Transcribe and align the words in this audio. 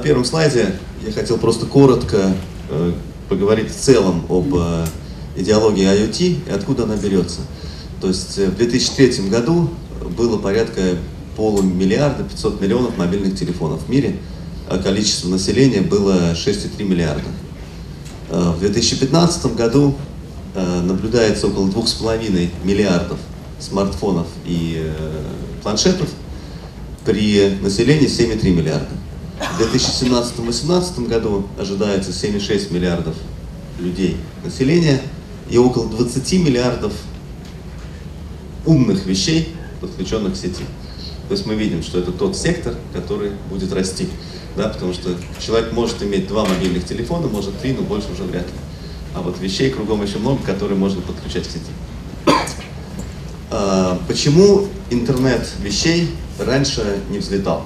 первом 0.00 0.24
слайде 0.24 0.74
я 1.04 1.12
хотел 1.12 1.38
просто 1.38 1.66
коротко 1.66 2.32
э, 2.68 2.92
поговорить 3.28 3.70
в 3.70 3.76
целом 3.76 4.24
об 4.28 4.54
э, 4.54 4.86
идеологии 5.36 5.84
IoT 5.86 6.48
и 6.48 6.50
откуда 6.50 6.84
она 6.84 6.96
берется. 6.96 7.40
То 8.00 8.08
есть 8.08 8.38
э, 8.38 8.46
в 8.46 8.56
2003 8.56 9.28
году 9.28 9.70
было 10.16 10.38
порядка 10.38 10.80
полумиллиарда, 11.36 12.24
500 12.24 12.60
миллионов 12.60 12.98
мобильных 12.98 13.38
телефонов 13.38 13.84
в 13.84 13.88
мире, 13.88 14.16
а 14.68 14.78
количество 14.78 15.28
населения 15.28 15.80
было 15.80 16.32
6,3 16.32 16.84
миллиарда. 16.84 17.28
В 18.28 18.60
2015 18.60 19.56
году 19.56 19.96
наблюдается 20.54 21.48
около 21.48 21.66
2,5 21.66 22.50
миллиардов 22.62 23.18
смартфонов 23.58 24.28
и 24.44 24.88
планшетов 25.62 26.08
при 27.04 27.58
населении 27.60 28.06
7,3 28.06 28.50
миллиарда. 28.50 28.99
В 29.40 29.62
2017-2018 29.62 31.08
году 31.08 31.46
ожидается 31.58 32.10
7,6 32.10 32.74
миллиардов 32.74 33.14
людей 33.78 34.18
населения 34.44 35.00
и 35.48 35.56
около 35.56 35.88
20 35.88 36.32
миллиардов 36.44 36.92
умных 38.66 39.06
вещей, 39.06 39.54
подключенных 39.80 40.34
к 40.34 40.36
сети. 40.36 40.64
То 41.28 41.34
есть 41.34 41.46
мы 41.46 41.54
видим, 41.54 41.82
что 41.82 41.98
это 41.98 42.12
тот 42.12 42.36
сектор, 42.36 42.74
который 42.92 43.32
будет 43.48 43.72
расти. 43.72 44.08
Да, 44.56 44.68
потому 44.68 44.92
что 44.92 45.16
человек 45.38 45.72
может 45.72 46.02
иметь 46.02 46.28
два 46.28 46.44
мобильных 46.44 46.84
телефона, 46.84 47.28
может 47.28 47.58
три, 47.60 47.72
но 47.72 47.80
больше 47.80 48.12
уже 48.12 48.24
вряд 48.24 48.46
ли. 48.46 48.52
А 49.14 49.22
вот 49.22 49.40
вещей 49.40 49.70
кругом 49.70 50.02
еще 50.02 50.18
много, 50.18 50.42
которые 50.42 50.76
можно 50.76 51.00
подключать 51.00 51.48
к 51.48 51.50
сети. 51.50 51.70
А, 53.50 53.98
почему 54.06 54.66
интернет 54.90 55.48
вещей 55.62 56.10
раньше 56.38 57.00
не 57.08 57.18
взлетал? 57.18 57.64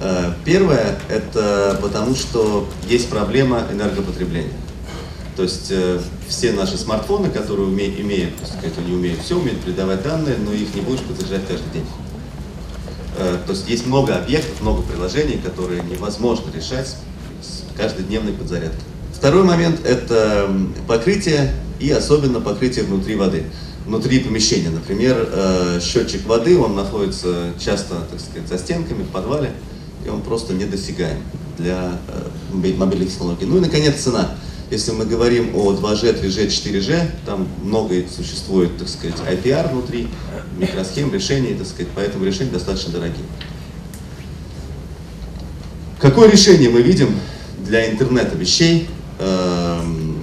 А, 0.00 0.34
первое, 0.44 0.98
это 1.08 1.78
потому 1.80 2.14
что 2.14 2.68
есть 2.88 3.08
проблема 3.08 3.62
энергопотребления. 3.70 4.52
То 5.36 5.42
есть 5.42 5.66
э, 5.70 5.98
все 6.28 6.52
наши 6.52 6.78
смартфоны, 6.78 7.28
которые 7.28 7.66
уме, 7.66 7.88
имеют, 8.00 8.36
так 8.36 8.46
сказать, 8.46 8.78
они 8.78 8.94
умеют 8.94 9.20
все, 9.20 9.36
умеют 9.36 9.60
передавать 9.62 10.02
данные, 10.02 10.36
но 10.38 10.52
их 10.52 10.72
не 10.74 10.80
будешь 10.80 11.00
подзаряжать 11.00 11.46
каждый 11.48 11.72
день. 11.72 11.86
Э, 13.18 13.38
то 13.44 13.52
есть 13.52 13.68
есть 13.68 13.86
много 13.86 14.16
объектов, 14.16 14.60
много 14.60 14.82
приложений, 14.82 15.40
которые 15.44 15.82
невозможно 15.82 16.52
решать 16.54 16.96
с 17.42 17.76
каждодневной 17.76 18.32
подзарядкой. 18.32 18.80
Второй 19.12 19.42
момент– 19.42 19.84
это 19.84 20.48
покрытие 20.86 21.52
и 21.80 21.90
особенно 21.90 22.40
покрытие 22.40 22.84
внутри 22.84 23.16
воды, 23.16 23.44
внутри 23.86 24.20
помещения. 24.20 24.70
Например, 24.70 25.16
э, 25.18 25.80
счетчик 25.82 26.24
воды, 26.26 26.56
он 26.58 26.76
находится 26.76 27.52
часто, 27.58 27.96
так 28.08 28.20
сказать, 28.20 28.48
за 28.48 28.56
стенками 28.58 29.02
в 29.02 29.08
подвале, 29.08 29.50
и 30.04 30.08
он 30.08 30.22
просто 30.22 30.54
недосягаем 30.54 31.18
для 31.58 31.98
э, 32.08 32.28
мобильных 32.52 33.10
технологий. 33.10 33.46
Ну 33.46 33.58
и, 33.58 33.60
наконец, 33.60 33.96
цена. 33.96 34.36
Если 34.70 34.92
мы 34.92 35.04
говорим 35.04 35.54
о 35.54 35.72
2G, 35.72 36.20
3G, 36.22 36.46
4G, 36.48 37.10
там 37.26 37.46
много 37.62 38.02
существует, 38.08 38.76
так 38.78 38.88
сказать, 38.88 39.16
IPR 39.30 39.70
внутри, 39.70 40.08
микросхем, 40.58 41.12
решений, 41.12 41.54
так 41.54 41.66
сказать, 41.66 41.88
поэтому 41.94 42.24
решения 42.24 42.50
достаточно 42.50 42.92
дорогие. 42.92 43.24
Какое 46.00 46.30
решение 46.30 46.70
мы 46.70 46.82
видим 46.82 47.14
для 47.64 47.90
интернета 47.90 48.36
вещей? 48.36 48.88
Эм, 49.18 50.18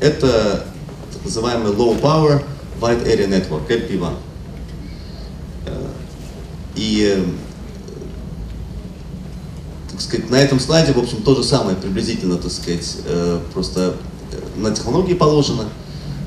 это 0.00 0.66
так 1.12 1.24
называемый 1.24 1.72
Low 1.72 2.00
Power 2.00 2.42
Wide 2.80 3.06
Area 3.06 3.28
Network, 3.28 3.68
LP1. 3.68 4.14
Э, 5.66 5.86
и 6.74 7.24
так 9.96 10.02
сказать, 10.02 10.30
на 10.30 10.36
этом 10.36 10.60
слайде, 10.60 10.92
в 10.92 10.98
общем, 10.98 11.22
то 11.22 11.34
же 11.34 11.42
самое 11.42 11.74
приблизительно, 11.74 12.36
так 12.36 12.52
сказать, 12.52 12.98
э, 13.06 13.40
просто 13.54 13.96
э, 14.30 14.60
на 14.60 14.70
технологии 14.70 15.14
положено. 15.14 15.64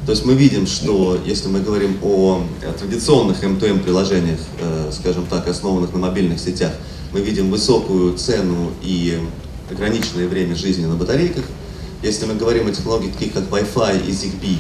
То 0.08 0.12
есть 0.12 0.26
мы 0.26 0.34
видим, 0.34 0.66
что 0.66 1.20
если 1.24 1.50
мы 1.50 1.60
говорим 1.60 2.00
о 2.02 2.42
традиционных 2.80 3.44
M2M 3.44 3.84
приложениях, 3.84 4.40
э, 4.60 4.90
скажем 4.92 5.28
так, 5.28 5.48
основанных 5.48 5.94
на 5.94 6.00
мобильных 6.00 6.40
сетях, 6.40 6.72
мы 7.14 7.22
видим 7.22 7.52
высокую 7.52 8.18
цену 8.18 8.72
и 8.82 9.20
ограниченное 9.70 10.28
время 10.28 10.56
жизни 10.56 10.88
на 10.88 10.96
батарейках. 10.96 11.46
Если 12.02 12.26
мы 12.26 12.34
говорим 12.34 12.66
о 12.66 12.72
технологиях 12.72 13.14
таких 13.14 13.34
как 13.34 13.44
Wi-Fi 13.52 14.08
и 14.08 14.10
ZigBee, 14.10 14.58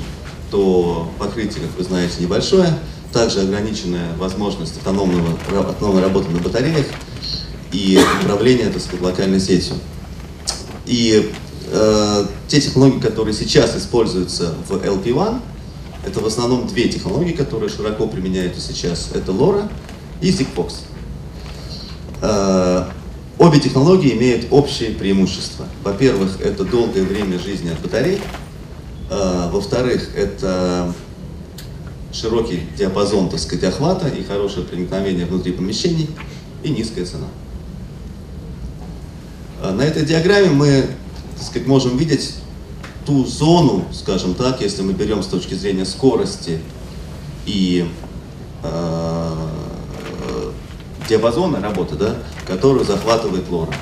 то 0.51 1.09
покрытие, 1.17 1.63
как 1.63 1.75
вы 1.75 1.83
знаете, 1.83 2.13
небольшое, 2.19 2.77
также 3.11 3.41
ограниченная 3.41 4.15
возможность 4.17 4.77
автономного, 4.77 5.29
автономной 5.67 6.03
работы 6.03 6.29
на 6.29 6.37
батареях– 6.37 6.85
и 7.71 7.99
управления, 8.21 8.69
так 8.69 8.81
сказать, 8.81 9.01
локальной 9.01 9.39
сетью. 9.39 9.75
И 10.85 11.31
э, 11.71 12.25
те 12.47 12.61
технологии, 12.61 12.99
которые 12.99 13.33
сейчас 13.33 13.77
используются 13.77 14.55
в 14.67 14.73
LP1, 14.73 15.39
это 16.05 16.19
в 16.19 16.25
основном 16.25 16.67
две 16.67 16.87
технологии, 16.87 17.33
которые 17.33 17.69
широко 17.69 18.07
применяются 18.07 18.61
сейчас. 18.61 19.09
Это 19.13 19.31
LoRa 19.31 19.69
и 20.21 20.31
Sigfox. 20.31 20.73
Э, 22.21 22.85
обе 23.37 23.59
технологии 23.59 24.13
имеют 24.13 24.47
общие 24.51 24.91
преимущества. 24.91 25.65
Во-первых, 25.83 26.41
это 26.41 26.63
долгое 26.63 27.03
время 27.03 27.37
жизни 27.39 27.69
от 27.69 27.79
батарей. 27.81 28.19
Э, 29.09 29.49
во-вторых, 29.51 30.09
это 30.15 30.93
широкий 32.11 32.63
диапазон, 32.77 33.29
так 33.29 33.39
сказать, 33.39 33.63
охвата 33.65 34.07
и 34.07 34.23
хорошее 34.23 34.65
проникновение 34.65 35.25
внутри 35.25 35.51
помещений 35.51 36.09
и 36.63 36.69
низкая 36.69 37.05
цена. 37.05 37.27
А 39.61 39.73
на 39.73 39.81
этой 39.81 40.05
диаграмме 40.05 40.49
мы 40.49 40.85
так 41.53 41.67
можем 41.67 41.97
видеть 41.97 42.35
ту 43.05 43.25
зону, 43.25 43.85
скажем 43.91 44.33
так, 44.33 44.61
если 44.61 44.81
мы 44.83 44.93
берем 44.93 45.21
с 45.21 45.27
точки 45.27 45.53
зрения 45.53 45.85
скорости 45.85 46.59
и 47.45 47.89
э, 48.63 49.35
диапазона 51.09 51.59
работы, 51.59 51.95
да, 51.95 52.15
которую 52.47 52.85
захватывает 52.85 53.49
лора. 53.49 53.73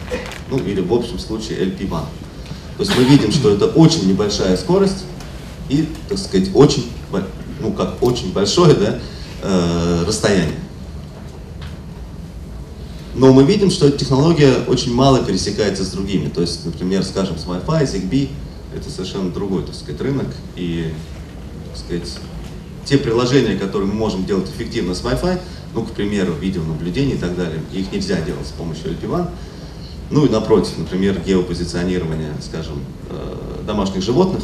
Ну 0.50 0.58
или 0.58 0.82
в 0.82 0.92
общем 0.94 1.20
случае 1.20 1.60
LP1. 1.66 1.90
То 1.90 2.84
есть 2.84 2.98
мы 2.98 3.04
видим, 3.04 3.32
что 3.32 3.52
это 3.52 3.66
очень 3.66 4.08
небольшая 4.08 4.56
скорость 4.58 5.06
и, 5.70 5.88
так 6.10 6.18
сказать, 6.18 6.50
очень, 6.56 6.90
ну 7.60 7.72
как 7.74 8.02
очень 8.02 8.32
большое 8.34 8.74
да, 8.74 9.00
э, 9.44 10.04
расстояние. 10.08 10.56
Но 13.18 13.34
мы 13.34 13.44
видим, 13.44 13.72
что 13.72 13.88
эта 13.88 13.98
технология 13.98 14.54
очень 14.68 14.94
мало 14.94 15.24
пересекается 15.24 15.84
с 15.84 15.90
другими. 15.90 16.30
То 16.30 16.42
есть, 16.42 16.64
например, 16.66 17.04
скажем, 17.04 17.40
с 17.40 17.46
Wi-Fi, 17.46 17.84
ZigBee, 17.84 18.30
это 18.76 18.92
совершенно 18.92 19.32
другой, 19.32 19.64
так 19.64 19.74
сказать, 19.74 20.00
рынок. 20.02 20.28
И, 20.56 20.94
так 21.70 21.78
сказать, 21.78 22.20
те 22.86 23.00
приложения, 23.00 23.58
которые 23.58 23.90
мы 23.90 23.96
можем 23.96 24.24
делать 24.26 24.48
эффективно 24.48 24.94
с 24.94 25.02
Wi-Fi, 25.02 25.40
ну, 25.74 25.84
к 25.84 25.94
примеру, 25.94 26.34
видеонаблюдение 26.34 27.16
и 27.16 27.20
так 27.20 27.36
далее, 27.36 27.60
их 27.74 27.92
нельзя 27.92 28.22
делать 28.22 28.46
с 28.46 28.52
помощью 28.52 28.92
LP1. 28.92 29.28
Ну 30.12 30.26
и 30.26 30.30
напротив, 30.30 30.78
например, 30.78 31.20
геопозиционирование, 31.20 32.34
скажем, 32.42 32.84
э, 33.10 33.64
домашних 33.66 34.04
животных, 34.04 34.44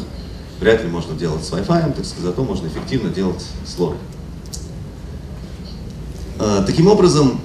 вряд 0.58 0.82
ли 0.82 0.90
можно 0.90 1.14
делать 1.16 1.44
с 1.44 1.52
Wi-Fi, 1.52 1.94
так 1.94 2.04
сказать, 2.04 2.24
зато 2.24 2.42
можно 2.42 2.66
эффективно 2.66 3.10
делать 3.10 3.42
с 3.64 3.78
LoRa. 3.78 3.96
Э, 6.40 6.64
таким 6.66 6.88
образом, 6.88 7.40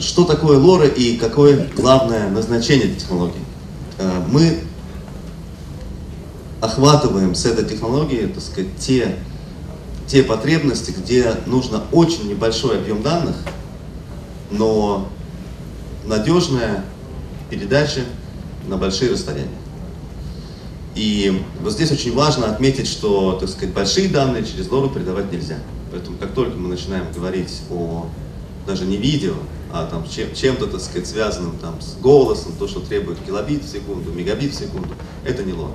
что 0.00 0.24
такое 0.24 0.58
лора 0.58 0.86
и 0.86 1.16
какое 1.16 1.68
главное 1.76 2.28
назначение 2.30 2.86
этой 2.86 3.00
технологии. 3.00 3.44
Э, 3.98 4.22
мы 4.28 4.60
охватываем 6.60 7.34
с 7.34 7.44
этой 7.44 7.64
технологией, 7.64 8.28
так 8.28 8.42
сказать, 8.42 8.76
те, 8.78 9.16
те 10.06 10.22
потребности, 10.22 10.92
где 10.96 11.34
нужно 11.46 11.82
очень 11.92 12.28
небольшой 12.28 12.78
объем 12.78 13.02
данных, 13.02 13.36
но 14.50 15.08
надежная 16.04 16.84
передача 17.50 18.02
на 18.68 18.76
большие 18.76 19.10
расстояния. 19.10 19.48
И 20.94 21.42
вот 21.60 21.72
здесь 21.72 21.90
очень 21.90 22.14
важно 22.14 22.46
отметить, 22.46 22.86
что, 22.86 23.32
так 23.40 23.48
сказать, 23.48 23.74
большие 23.74 24.08
данные 24.08 24.44
через 24.44 24.70
лору 24.70 24.90
передавать 24.90 25.32
нельзя. 25.32 25.56
Поэтому 25.90 26.16
как 26.18 26.32
только 26.32 26.56
мы 26.56 26.68
начинаем 26.68 27.06
говорить 27.12 27.62
о 27.70 28.06
даже 28.66 28.84
не 28.84 28.96
видео, 28.96 29.34
а 29.72 29.86
там 29.86 30.08
чем, 30.08 30.34
чем-то, 30.34 30.66
так 30.66 30.80
сказать, 30.80 31.06
связанным 31.06 31.58
там 31.58 31.80
с 31.80 31.94
голосом, 31.96 32.52
то, 32.58 32.68
что 32.68 32.80
требует 32.80 33.18
килобит 33.20 33.64
в 33.64 33.70
секунду, 33.70 34.12
мегабит 34.12 34.52
в 34.52 34.58
секунду, 34.58 34.88
это 35.24 35.42
не 35.42 35.52
лора. 35.52 35.72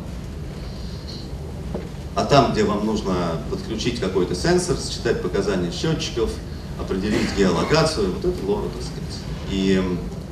А 2.15 2.25
там, 2.25 2.51
где 2.51 2.63
вам 2.63 2.85
нужно 2.85 3.41
подключить 3.51 3.99
какой-то 3.99 4.35
сенсор, 4.35 4.77
считать 4.77 5.21
показания 5.21 5.71
счетчиков, 5.71 6.31
определить 6.79 7.35
геолокацию, 7.37 8.11
вот 8.11 8.25
это 8.25 8.45
лора, 8.45 8.69
так 8.69 8.81
сказать. 8.81 9.21
И 9.51 9.81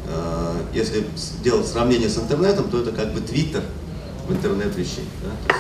э, 0.07 0.61
если 0.73 1.05
делать 1.43 1.67
сравнение 1.67 2.09
с 2.09 2.17
интернетом, 2.17 2.69
то 2.69 2.81
это 2.81 2.91
как 2.91 3.13
бы 3.13 3.21
твиттер 3.21 3.63
в 4.27 4.31
интернет 4.31 4.75
вещей. 4.75 5.07
Да? 5.23 5.55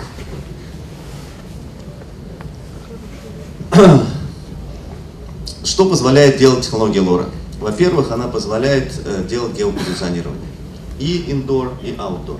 Что 5.75 5.83
позволяет 5.83 6.37
делать 6.37 6.63
технология 6.63 7.01
лора? 7.01 7.25
Во-первых, 7.59 8.09
она 8.09 8.29
позволяет 8.29 8.93
э, 9.03 9.25
делать 9.27 9.57
геопозиционирование. 9.57 10.47
И 11.01 11.25
indoor, 11.27 11.73
и 11.83 11.89
outdoor. 11.97 12.39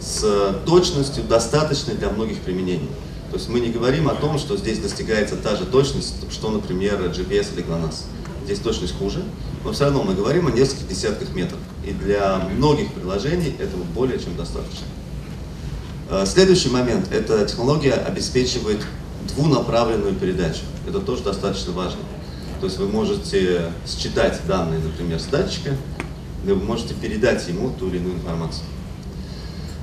С 0.00 0.62
точностью 0.64 1.24
достаточной 1.24 1.94
для 1.94 2.08
многих 2.08 2.38
применений. 2.38 2.88
То 3.28 3.36
есть 3.36 3.50
мы 3.50 3.60
не 3.60 3.68
говорим 3.68 4.08
о 4.08 4.14
том, 4.14 4.38
что 4.38 4.56
здесь 4.56 4.78
достигается 4.78 5.36
та 5.36 5.56
же 5.56 5.66
точность, 5.66 6.14
что, 6.32 6.48
например, 6.48 7.02
GPS 7.02 7.52
или 7.52 7.62
GLONASS. 7.62 8.04
Здесь 8.46 8.60
точность 8.60 8.96
хуже, 8.96 9.22
но 9.62 9.72
все 9.72 9.84
равно 9.84 10.02
мы 10.02 10.14
говорим 10.14 10.46
о 10.46 10.50
нескольких 10.50 10.88
десятках 10.88 11.34
метров. 11.34 11.60
И 11.86 11.90
для 11.90 12.48
многих 12.56 12.94
приложений 12.94 13.56
этого 13.58 13.82
более 13.94 14.18
чем 14.18 14.38
достаточно. 14.38 14.86
Э, 16.08 16.24
следующий 16.24 16.70
момент. 16.70 17.12
Эта 17.12 17.44
технология 17.44 17.92
обеспечивает 17.92 18.80
двунаправленную 19.36 20.14
передачу. 20.14 20.60
Это 20.88 21.00
тоже 21.00 21.24
достаточно 21.24 21.74
важно. 21.74 21.98
То 22.64 22.68
есть 22.68 22.78
вы 22.78 22.88
можете 22.88 23.72
считать 23.86 24.40
данные, 24.48 24.80
например, 24.80 25.20
с 25.20 25.24
датчика, 25.24 25.76
и 26.46 26.48
вы 26.48 26.54
можете 26.54 26.94
передать 26.94 27.46
ему 27.46 27.70
ту 27.78 27.88
или 27.88 27.98
иную 27.98 28.14
информацию. 28.14 28.64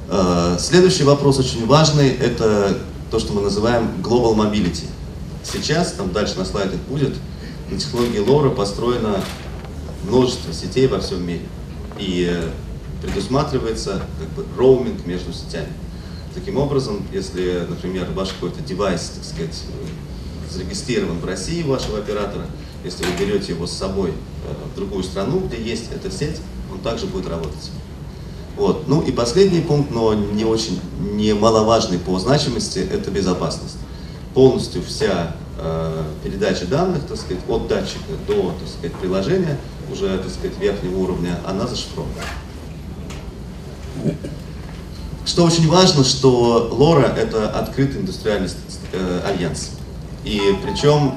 Э, 0.10 0.58
следующий 0.60 1.04
вопрос 1.04 1.38
очень 1.38 1.68
важный, 1.68 2.10
это 2.10 2.80
то, 3.12 3.20
что 3.20 3.34
мы 3.34 3.42
называем 3.42 4.02
Global 4.02 4.34
Mobility. 4.34 4.88
Сейчас, 5.44 5.92
там 5.92 6.12
дальше 6.12 6.40
на 6.40 6.44
слайдах 6.44 6.80
будет, 6.90 7.14
на 7.70 7.78
технологии 7.78 8.20
LoRa 8.20 8.50
построено 8.50 9.24
множество 10.08 10.52
сетей 10.52 10.88
во 10.88 11.02
всем 11.02 11.24
мире. 11.24 11.46
И 12.00 12.36
предусматривается 13.04 14.02
как 14.20 14.30
бы 14.30 14.44
роуминг 14.58 15.06
между 15.06 15.32
сетями. 15.34 15.72
Таким 16.34 16.58
образом, 16.58 17.06
если, 17.14 17.64
например, 17.70 18.08
ваш 18.16 18.30
какой-то 18.30 18.60
девайс, 18.62 19.02
так 19.18 19.24
сказать, 19.24 19.66
зарегистрирован 20.50 21.20
в 21.20 21.26
России 21.26 21.62
вашего 21.62 22.00
оператора, 22.00 22.48
если 22.84 23.04
вы 23.04 23.12
берете 23.20 23.54
его 23.54 23.68
с 23.68 23.72
собой 23.72 24.12
э, 24.12 24.54
в 24.72 24.76
другую 24.76 25.04
страну, 25.04 25.40
где 25.40 25.62
есть 25.62 25.92
эта 25.94 26.12
сеть, 26.12 26.42
он 26.72 26.80
также 26.80 27.06
будет 27.06 27.28
работать. 27.28 27.72
Вот. 28.58 28.88
Ну 28.88 29.02
и 29.02 29.12
последний 29.12 29.62
пункт, 29.62 29.92
но 29.92 30.14
не 30.14 30.46
очень 30.46 30.80
немаловажный 31.00 32.00
по 32.00 32.20
значимости, 32.20 32.80
это 32.80 33.12
безопасность. 33.12 33.78
Полностью 34.34 34.84
вся 34.84 35.36
э, 35.58 36.04
передача 36.24 36.66
данных, 36.66 37.04
так 37.08 37.18
сказать, 37.18 37.44
от 37.48 37.68
датчика 37.68 38.14
до, 38.28 38.54
так 38.60 38.68
сказать, 38.68 38.94
приложения, 38.98 39.58
уже, 39.92 40.18
так 40.18 40.30
сказать, 40.32 40.58
верхнего 40.60 40.98
уровня, 41.00 41.40
она 41.46 41.68
зашифрована. 41.68 42.14
Что 45.26 45.44
очень 45.44 45.68
важно, 45.70 46.04
что 46.04 46.70
Лора— 46.72 47.06
это 47.18 47.50
открытый 47.50 48.02
индустриальный 48.02 48.50
э, 48.92 49.22
альянс. 49.26 49.72
И 50.24 50.40
причем 50.64 51.14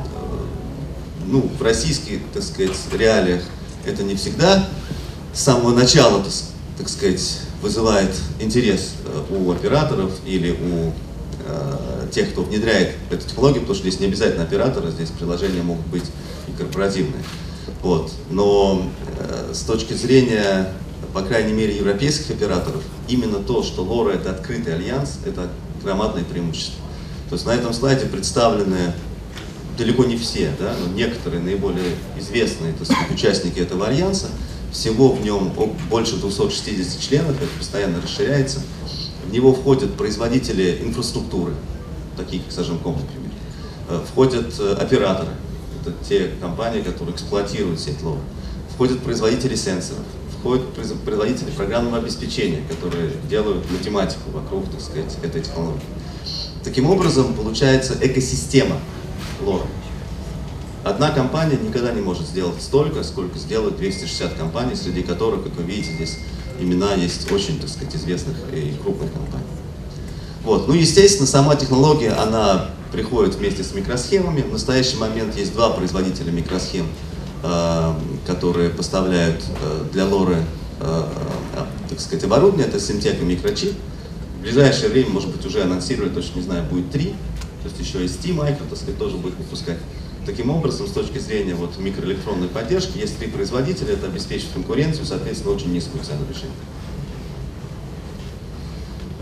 ну, 1.27 1.51
в 1.59 1.63
российских, 1.63 2.21
так 2.33 2.43
сказать, 2.43 2.77
реалиях 2.93 3.43
это 3.85 4.03
не 4.03 4.15
всегда 4.15 4.69
с 5.33 5.41
самого 5.41 5.75
начала, 5.75 6.23
так, 6.79 6.89
сказать, 6.89 7.41
вызывает 7.61 8.11
интерес 8.41 8.95
э, 9.05 9.35
у 9.35 9.51
операторов 9.51 10.13
или 10.27 10.53
у 10.53 10.93
э, 11.47 12.09
тех, 12.13 12.31
кто 12.33 12.43
внедряет 12.43 12.95
эту 13.11 13.29
технологию, 13.29 13.61
потому 13.61 13.75
что 13.75 13.89
здесь 13.89 14.01
не 14.01 14.07
обязательно 14.07 14.45
операторы, 14.45 14.91
здесь 14.91 15.11
приложения 15.11 15.63
могут 15.63 15.87
быть 15.87 16.05
и 16.49 16.53
корпоративные. 16.53 17.23
Вот. 17.83 18.13
Но 18.31 18.87
э, 19.19 19.53
с 19.53 19.61
точки 19.61 19.95
зрения 19.95 20.69
по 21.15 21.23
крайней 21.23 21.53
мере, 21.53 21.77
европейских 21.77 22.31
операторов, 22.31 22.83
именно 23.09 23.39
то, 23.39 23.63
что 23.63 23.83
Лора 23.83 24.15
это 24.15 24.31
открытый 24.31 24.75
альянс, 24.75 25.21
это 25.25 25.49
громадное 25.83 26.25
преимущество. 26.25 26.83
То 27.29 27.37
есть 27.37 27.47
на 27.47 27.53
этом 27.53 27.73
слайде 27.73 28.07
представлены 28.07 28.93
далеко 29.77 30.05
не 30.05 30.17
все, 30.17 30.51
да, 30.59 30.75
но 30.81 30.93
некоторые 30.95 31.43
наиболее 31.43 31.95
известные 32.19 32.73
так 32.73 32.87
сказать, 32.87 33.11
участники 33.11 33.59
этого 33.59 33.87
альянса. 33.87 34.29
Всего 34.73 35.13
в 35.13 35.25
нем 35.25 35.53
больше 35.89 36.17
260 36.17 37.01
членов, 37.01 37.37
это 37.37 37.51
постоянно 37.59 38.01
расширяется. 38.01 38.61
В 39.27 39.33
него 39.33 39.55
входят 39.55 39.95
производители 39.95 40.81
инфраструктуры, 40.83 41.55
такие 42.17 42.43
как 42.43 42.53
Саженком, 42.53 42.95
например. 42.95 43.31
Э, 43.89 44.01
входят 44.11 44.53
э, 44.59 44.75
операторы, 44.75 45.31
это 45.81 45.95
те 46.07 46.31
компании, 46.41 46.83
которые 46.83 47.15
эксплуатируют 47.15 47.81
сеть 47.81 48.03
Лора. 48.03 48.21
Входят 48.75 49.01
производители 49.01 49.55
сенсоров, 49.55 50.03
входят 50.39 50.67
производители 50.75 51.51
программного 51.51 51.99
обеспечения, 51.99 52.63
которые 52.69 53.13
делают 53.31 53.71
математику 53.71 54.31
вокруг, 54.33 54.69
так 54.71 54.81
сказать, 54.81 55.17
этой 55.23 55.43
технологии. 55.43 55.81
Таким 56.65 56.91
образом, 56.91 57.35
получается 57.35 57.97
экосистема 58.01 58.81
лора. 59.43 59.67
Одна 60.85 61.11
компания 61.11 61.57
никогда 61.57 61.93
не 61.93 62.01
может 62.01 62.27
сделать 62.27 62.61
столько, 62.61 63.03
сколько 63.03 63.39
сделают 63.39 63.77
260 63.77 64.35
компаний, 64.35 64.75
среди 64.75 65.03
которых, 65.03 65.45
как 65.45 65.55
вы 65.57 65.63
видите, 65.63 65.95
здесь 65.95 66.19
имена 66.61 66.95
есть 66.95 67.31
очень, 67.33 67.59
так 67.59 67.71
сказать, 67.71 67.97
известных 67.97 68.37
и 68.53 68.75
крупных 68.83 69.13
компаний. 69.13 69.45
Вот. 70.43 70.69
Ну, 70.69 70.75
естественно, 70.75 71.27
сама 71.27 71.57
технология, 71.57 72.11
она 72.11 72.71
приходит 72.93 73.35
вместе 73.37 73.65
с 73.65 73.73
микросхемами. 73.73 74.43
В 74.43 74.53
настоящий 74.53 74.99
момент 74.99 75.37
есть 75.37 75.55
два 75.55 75.71
производителя 75.71 76.31
микросхем 76.31 76.87
Э, 77.47 77.93
которые 78.27 78.71
поставляют 78.71 79.45
э, 79.61 79.85
для 79.93 80.07
лоры, 80.07 80.43
э, 80.81 81.03
так 81.91 82.01
сказать, 82.01 82.25
оборудование, 82.25 82.67
это 82.67 82.81
Симтек 82.81 83.21
и 83.21 83.23
микрочип. 83.23 83.75
В 84.39 84.41
ближайшее 84.41 84.89
время, 84.89 85.11
может 85.11 85.29
быть, 85.29 85.45
уже 85.45 85.61
анонсировали, 85.61 86.09
точно 86.09 86.39
не 86.39 86.45
знаю, 86.45 86.65
будет 86.65 86.91
три, 86.91 87.13
то 87.65 87.71
есть 87.71 87.81
еще 87.81 88.05
и 88.05 88.07
ST 88.07 88.37
Micro, 88.37 88.69
так 88.69 88.77
сказать, 88.77 88.99
тоже 88.99 89.17
будет 89.17 89.37
выпускать. 89.39 89.79
Таким 90.27 90.51
образом, 90.51 90.87
с 90.87 90.91
точки 90.91 91.19
зрения 91.19 91.55
вот, 91.55 91.79
микроэлектронной 91.79 92.49
поддержки, 92.49 92.99
есть 92.99 93.19
три 93.19 93.29
производителя, 93.29 93.95
это 93.95 94.07
обеспечит 94.07 94.49
конкуренцию, 94.53 95.07
соответственно, 95.07 95.55
очень 95.55 95.73
низкую 95.73 96.05
цену 96.05 96.21
решения. 96.29 96.53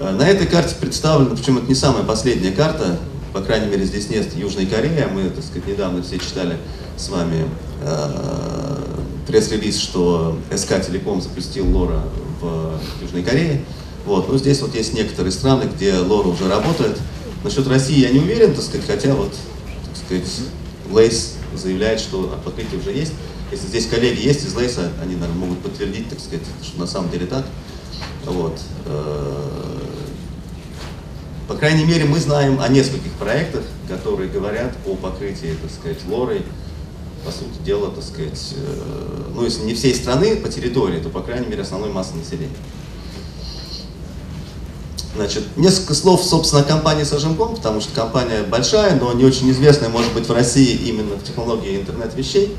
На 0.00 0.28
этой 0.28 0.48
карте 0.48 0.74
представлена, 0.80 1.36
причем 1.36 1.58
это 1.58 1.68
не 1.68 1.76
самая 1.76 2.02
последняя 2.02 2.50
карта, 2.50 2.98
по 3.32 3.40
крайней 3.40 3.68
мере, 3.68 3.84
здесь 3.84 4.10
нет 4.10 4.34
Южной 4.34 4.66
Кореи, 4.66 5.00
а 5.00 5.08
мы, 5.08 5.30
так 5.30 5.44
сказать, 5.44 5.66
недавно 5.68 6.02
все 6.02 6.18
читали 6.18 6.56
с 6.96 7.08
вами 7.08 7.46
э, 7.82 8.82
пресс-релиз, 9.28 9.78
что 9.78 10.36
SK 10.54 10.84
Telecom 10.84 11.22
запустил 11.22 11.70
LoRa 11.70 12.02
в 12.40 12.80
Южной 13.00 13.22
Корее. 13.22 13.64
Вот. 14.04 14.28
Ну, 14.28 14.36
здесь 14.36 14.60
вот 14.60 14.74
есть 14.74 14.94
некоторые 14.94 15.32
страны, 15.32 15.70
где 15.72 15.94
LoRa 15.94 16.28
уже 16.28 16.48
работает. 16.48 16.98
Насчет 17.44 17.66
России 17.66 17.98
я 17.98 18.10
не 18.10 18.20
уверен, 18.20 18.54
так 18.54 18.62
сказать, 18.62 18.86
хотя 18.86 19.14
вот, 19.14 19.32
так 19.87 19.96
сказать, 19.96 20.28
Lace 20.90 21.35
заявляет, 21.54 21.99
что 21.99 22.38
покрытие 22.44 22.78
уже 22.80 22.92
есть. 22.92 23.12
Если 23.50 23.66
здесь 23.66 23.87
коллеги 23.87 24.25
есть 24.25 24.44
из 24.46 24.54
Lace 24.54 24.78
а, 24.78 24.90
они, 25.02 25.14
наверное, 25.14 25.46
могут 25.46 25.58
подтвердить, 25.58 26.08
так 26.08 26.20
сказать, 26.20 26.42
что 26.62 26.78
на 26.78 26.87
самом 26.87 27.11
деле 27.11 27.26
так. 27.26 27.44
Вот. 28.25 28.58
Э, 28.87 29.78
по 31.49 31.54
крайней 31.54 31.84
мере, 31.84 32.04
мы 32.04 32.18
знаем 32.18 32.61
о 32.61 32.68
нескольких 32.68 33.12
проектах, 33.12 33.64
которые 33.88 34.30
говорят 34.30 34.72
о 34.87 34.94
покрытии, 34.94 35.56
так 35.61 35.70
сказать, 35.70 35.99
лорой 36.08 36.42
по 37.25 37.30
сути 37.30 37.62
дела, 37.64 37.90
так 37.90 38.04
сказать, 38.04 38.54
э, 38.56 39.30
ну, 39.34 39.44
если 39.44 39.64
не 39.64 39.75
всей 39.75 39.94
страны 39.94 40.37
по 40.37 40.49
территории, 40.49 41.00
то, 41.00 41.08
по 41.08 41.20
крайней 41.20 41.49
мере, 41.49 41.62
основной 41.62 41.90
массы 41.90 42.14
населения. 42.14 42.56
Значит, 45.14 45.45
несколько 45.57 45.95
слов, 45.95 46.25
собственно, 46.25 46.62
о 46.62 46.64
компании 46.64 47.04
Сажемком, 47.04 47.57
потому 47.57 47.81
что 47.81 47.95
компания 47.95 48.42
большая, 48.45 48.99
но 48.99 49.12
не 49.12 49.25
очень 49.25 49.50
известная, 49.50 49.90
может 49.90 50.12
быть, 50.14 50.26
в 50.26 50.33
России 50.33 50.75
именно 50.88 51.16
в 51.16 51.25
технологии 51.25 51.76
интернет-вещей. 51.76 52.57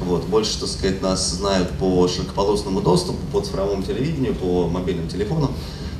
Вот, 0.00 0.24
больше, 0.24 0.58
так 0.58 0.68
сказать, 0.68 1.02
нас 1.02 1.30
знают 1.30 1.70
по 1.78 2.08
широкополосному 2.08 2.80
доступу, 2.80 3.18
по 3.30 3.40
цифровому 3.40 3.82
телевидению, 3.82 4.34
по 4.34 4.66
мобильным 4.66 5.08
телефонам. 5.08 5.52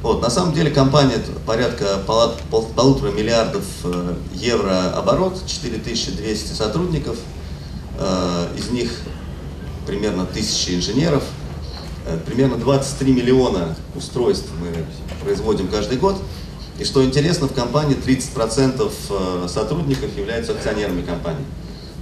Вот, 0.03 0.23
на 0.23 0.31
самом 0.31 0.55
деле 0.55 0.71
компания 0.71 1.19
порядка 1.47 1.99
пол, 2.07 2.33
пол, 2.51 2.67
полутора 2.75 3.13
миллиардов 3.13 3.65
э, 3.85 4.15
евро 4.35 4.93
оборот, 4.97 5.41
4200 5.47 6.55
сотрудников, 6.55 7.17
Э, 7.99 8.49
из 8.57 8.71
них 8.71 8.91
примерно 9.87 10.27
тысячи 10.27 10.75
инженеров, 10.75 11.23
примерно 12.27 12.57
23 12.57 13.13
миллиона 13.13 13.77
устройств 13.95 14.49
мы 14.61 14.69
производим 15.23 15.69
каждый 15.69 15.99
год. 15.99 16.17
И 16.79 16.85
что 16.85 17.05
интересно, 17.05 17.49
в 17.49 17.53
компании 17.53 17.97
30% 17.97 18.93
э, 19.11 19.49
сотрудников 19.49 20.17
являются 20.17 20.53
акционерами 20.53 21.03
компании. 21.03 21.45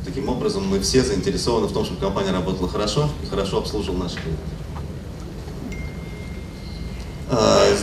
Таким 0.04 0.28
образом, 0.28 0.66
мы 0.66 0.80
все 0.80 1.02
заинтересованы 1.02 1.66
в 1.66 1.73
том, 1.73 1.85
чтобы 1.85 2.00
компания 2.00 2.30
работала 2.30 2.69
хорошо 2.69 3.11
и 3.23 3.26
хорошо 3.26 3.59
обслуживала 3.59 4.04
наши 4.04 4.16
клиенты. 4.16 4.42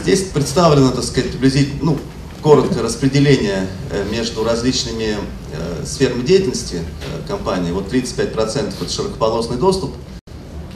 Здесь 0.02 0.24
представлено, 0.24 0.92
так 0.92 1.06
сказать, 1.06 1.32
приблизительно, 1.32 1.80
ну, 1.82 2.00
коротко 2.42 2.82
распределение 2.82 3.68
между 4.12 4.44
различными 4.44 5.18
э, 5.54 5.86
сферами 5.86 6.22
деятельности 6.22 6.82
э, 6.82 7.28
компании, 7.28 7.72
вот 7.72 7.92
35% 7.94 8.74
это 8.82 8.92
широкополосный 8.92 9.58
доступ. 9.58 9.92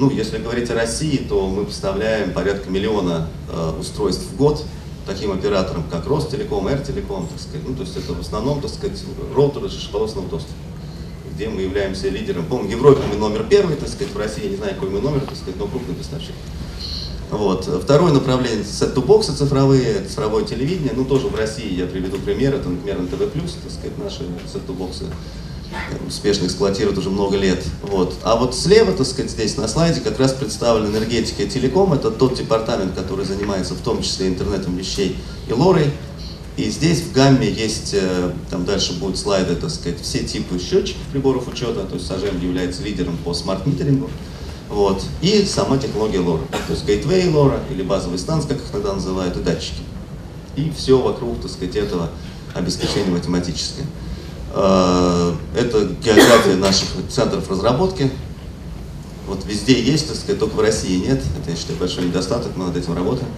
Ну, 0.01 0.09
если 0.09 0.39
говорить 0.39 0.67
о 0.71 0.73
России, 0.73 1.17
то 1.17 1.47
мы 1.47 1.63
поставляем 1.63 2.33
порядка 2.33 2.71
миллиона 2.71 3.27
э, 3.47 3.73
устройств 3.79 4.23
в 4.31 4.35
год 4.35 4.65
таким 5.05 5.31
операторам, 5.31 5.83
как 5.91 6.07
Ростелеком, 6.07 6.67
Эртелеком, 6.67 7.27
так 7.27 7.39
сказать. 7.39 7.61
Ну, 7.67 7.75
то 7.75 7.83
есть 7.83 7.95
это 7.95 8.13
в 8.13 8.19
основном, 8.19 8.61
так 8.61 8.71
сказать, 8.71 8.97
роутеры 9.35 9.69
широкополосного 9.69 10.27
доступа. 10.27 10.55
где 11.35 11.49
мы 11.49 11.61
являемся 11.61 12.09
лидером. 12.09 12.47
По-моему, 12.47 12.69
в 12.69 12.71
Европе 12.71 13.01
мы 13.13 13.19
номер 13.19 13.45
первый, 13.47 13.75
так 13.75 13.89
сказать, 13.89 14.11
в 14.11 14.17
России, 14.17 14.49
не 14.49 14.55
знаю, 14.55 14.73
какой 14.73 14.89
мы 14.89 15.01
номер, 15.01 15.19
так 15.19 15.35
сказать, 15.35 15.57
но 15.57 15.67
крупный 15.67 15.93
поставщик. 15.93 16.33
Вот. 17.29 17.65
Второе 17.83 18.11
направление– 18.11 18.63
сет-то-боксы 18.65 19.35
цифровые, 19.35 20.03
цифровое 20.05 20.45
телевидение. 20.45 20.93
Ну, 20.95 21.05
тоже 21.05 21.27
в 21.27 21.35
России 21.35 21.75
я 21.75 21.85
приведу 21.85 22.17
пример. 22.17 22.55
Это, 22.55 22.69
например, 22.69 23.03
НТВ+, 23.03 23.19
так 23.19 23.71
сказать, 23.71 23.99
наши 23.99 24.23
сет-то-боксы 24.51 25.05
успешно 26.07 26.45
эксплуатируют 26.45 26.97
уже 26.97 27.09
много 27.09 27.37
лет. 27.37 27.63
Вот. 27.81 28.15
А 28.23 28.35
вот 28.35 28.55
слева, 28.55 28.91
так 28.93 29.07
сказать, 29.07 29.31
здесь 29.31 29.57
на 29.57 29.67
слайде 29.67 30.01
как 30.01 30.19
раз 30.19 30.33
представлена 30.33 30.89
энергетика 30.89 31.43
и 31.43 31.49
телеком. 31.49 31.93
Это 31.93 32.11
тот 32.11 32.35
департамент, 32.35 32.93
который 32.93 33.25
занимается 33.25 33.73
в 33.73 33.81
том 33.81 34.01
числе 34.01 34.27
интернетом 34.27 34.75
вещей 34.75 35.17
и 35.47 35.53
лорой. 35.53 35.91
И 36.57 36.69
здесь 36.69 37.01
в 37.01 37.13
гамме 37.13 37.49
есть, 37.49 37.93
э, 37.93 38.31
там 38.49 38.65
дальше 38.65 38.99
будут 38.99 39.17
слайды, 39.17 39.55
так 39.55 39.69
сказать, 39.69 40.01
все 40.01 40.19
типы 40.19 40.59
счетчиков 40.59 41.01
приборов 41.11 41.47
учета, 41.47 41.85
то 41.85 41.95
есть 41.95 42.05
Сажем 42.05 42.41
является 42.41 42.83
лидером 42.83 43.17
по 43.17 43.33
смарт-митерингу. 43.33 44.09
Вот. 44.67 45.01
И 45.21 45.45
сама 45.45 45.77
технология 45.77 46.19
лора, 46.19 46.43
то 46.51 46.73
есть 46.73 46.85
gateway 46.85 47.31
лора 47.31 47.59
или 47.71 47.83
базовый 47.83 48.19
станц, 48.19 48.45
как 48.45 48.57
их 48.57 48.65
иногда 48.73 48.93
называют, 48.93 49.37
и 49.37 49.41
датчики. 49.41 49.81
И 50.55 50.71
все 50.77 50.99
вокруг, 50.99 51.41
так 51.41 51.51
сказать, 51.51 51.75
этого 51.77 52.09
обеспечения 52.53 53.11
математическое. 53.11 53.85
Э, 54.53 55.33
это 55.55 55.85
география 56.03 56.55
наших 56.55 56.87
центров 57.09 57.49
разработки. 57.49 58.11
Вот 59.27 59.45
везде 59.45 59.81
есть, 59.81 60.07
так 60.07 60.17
сказать, 60.17 60.39
только 60.39 60.55
в 60.55 60.59
России 60.59 61.05
нет. 61.05 61.21
Это, 61.39 61.51
я 61.51 61.55
считаю, 61.55 61.79
большой 61.79 62.05
недостаток, 62.05 62.51
мы 62.55 62.65
над 62.65 62.75
этим 62.75 62.93
работаем. 62.93 63.29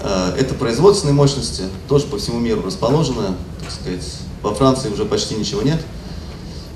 Э, 0.00 0.34
это 0.36 0.54
производственные 0.54 1.14
мощности, 1.14 1.64
тоже 1.88 2.06
по 2.06 2.18
всему 2.18 2.40
миру 2.40 2.62
расположены, 2.62 3.34
так 3.60 3.70
сказать. 3.70 4.06
Во 4.42 4.54
Франции 4.54 4.88
уже 4.88 5.04
почти 5.04 5.34
ничего 5.34 5.60
нет, 5.60 5.78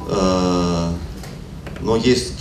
э, 0.06 0.90
но 1.80 1.96
есть 1.96 2.34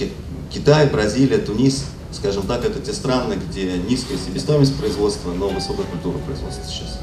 Китай, 0.54 0.88
Бразилия, 0.88 1.38
Тунис, 1.38 1.86
скажем 2.12 2.44
так, 2.44 2.66
это 2.66 2.82
те 2.82 2.92
страны, 2.92 3.36
где 3.36 3.78
низкая 3.78 4.18
себестоимость 4.18 4.78
производства, 4.78 5.32
но 5.32 5.48
высокая 5.48 5.86
культура 5.86 6.18
производства 6.18 6.64
сейчас. 6.68 7.00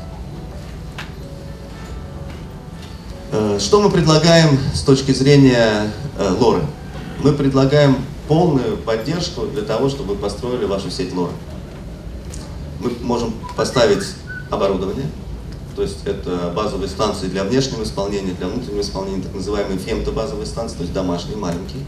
Что 3.59 3.81
мы 3.81 3.91
предлагаем 3.91 4.59
с 4.75 4.83
точки 4.83 5.13
зрения 5.13 5.91
лоры? 6.39 6.63
Мы 7.23 7.33
предлагаем 7.33 7.97
полную 8.29 8.77
поддержку 8.77 9.47
для 9.47 9.63
того, 9.63 9.89
чтобы 9.89 10.15
построили 10.17 10.65
вашу 10.65 10.91
сеть 10.91 11.13
лора 11.15 11.33
мы 12.81 12.93
можем 13.03 13.33
поставить 13.57 14.05
оборудование, 14.51 15.07
то 15.77 15.83
есть 15.83 15.99
это 16.05 16.53
базовые 16.55 16.89
станции 16.89 17.27
для 17.29 17.45
внешнего 17.45 17.83
исполнения, 17.83 18.33
для 18.33 18.49
внутреннего 18.49 18.81
исполнения, 18.81 19.23
так 19.23 19.35
называемые 19.35 19.79
фемто-базовые 19.79 20.47
станции, 20.47 20.77
то 20.77 20.83
есть 20.83 20.93
домашние, 20.93 21.37
маленькие. 21.37 21.85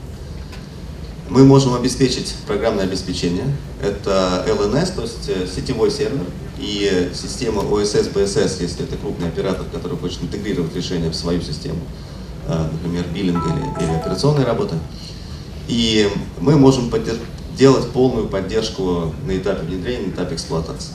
Мы 1.28 1.44
можем 1.44 1.74
обеспечить 1.74 2.34
программное 2.46 2.84
обеспечение. 2.84 3.46
Это 3.82 4.44
LNS, 4.46 4.94
то 4.94 5.02
есть 5.02 5.28
э, 5.28 5.46
сетевой 5.46 5.90
сервер 5.90 6.24
и 6.62 7.10
система 7.12 7.62
OSS, 7.62 8.12
BSS, 8.12 8.62
если 8.62 8.84
это 8.84 8.96
крупный 8.96 9.28
оператор, 9.28 9.66
который 9.72 9.98
хочет 9.98 10.22
интегрировать 10.22 10.74
решение 10.76 11.10
в 11.10 11.14
свою 11.14 11.42
систему, 11.42 11.80
э, 12.46 12.68
например, 12.72 13.04
биллинг 13.12 13.42
или, 13.44 13.84
или 13.84 13.96
операционной 13.96 14.44
работы. 14.44 14.76
И 15.66 16.08
мы 16.40 16.56
можем 16.56 16.90
делать 17.58 17.90
полную 17.90 18.28
поддержку 18.28 19.12
на 19.26 19.36
этапе 19.36 19.66
внедрения, 19.66 20.06
на 20.06 20.10
этапе 20.12 20.36
эксплуатации. 20.36 20.94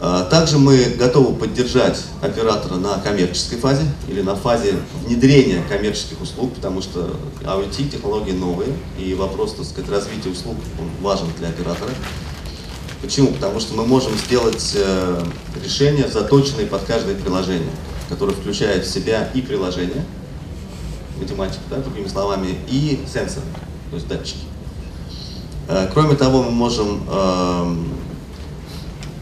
А, 0.00 0.24
также 0.24 0.58
мы 0.58 0.94
готовы 0.96 1.34
поддержать 1.34 2.00
оператора 2.22 2.76
на 2.76 2.98
коммерческой 2.98 3.58
фазе 3.58 3.82
или 4.06 4.22
на 4.22 4.36
фазе 4.36 4.74
внедрения 5.04 5.62
коммерческих 5.68 6.20
услуг, 6.20 6.54
потому 6.54 6.80
что 6.80 7.16
IoT 7.42 7.90
технологии 7.90 8.30
новые, 8.30 8.70
и 8.96 9.14
вопрос 9.14 9.54
так 9.54 9.66
сказать, 9.66 9.90
развития 9.90 10.30
услуг 10.30 10.54
важен 11.02 11.26
для 11.38 11.48
оператора. 11.48 11.90
Почему? 13.00 13.32
Потому 13.32 13.60
что 13.60 13.74
мы 13.74 13.86
можем 13.86 14.16
сделать 14.18 14.72
э, 14.74 15.22
решения, 15.64 16.08
заточенные 16.08 16.66
под 16.66 16.82
каждое 16.82 17.14
приложение, 17.14 17.70
которое 18.08 18.32
включает 18.32 18.84
в 18.84 18.90
себя 18.90 19.30
и 19.34 19.40
приложение, 19.40 20.04
математику, 21.20 21.62
да, 21.70 21.76
другими 21.76 22.08
словами, 22.08 22.56
и 22.68 23.00
сенсоры 23.06 23.46
то 23.90 23.96
есть 23.96 24.08
датчики. 24.08 24.40
Э, 25.68 25.88
кроме 25.92 26.16
того, 26.16 26.42
мы 26.42 26.50
можем 26.50 27.08
эм, 27.08 27.88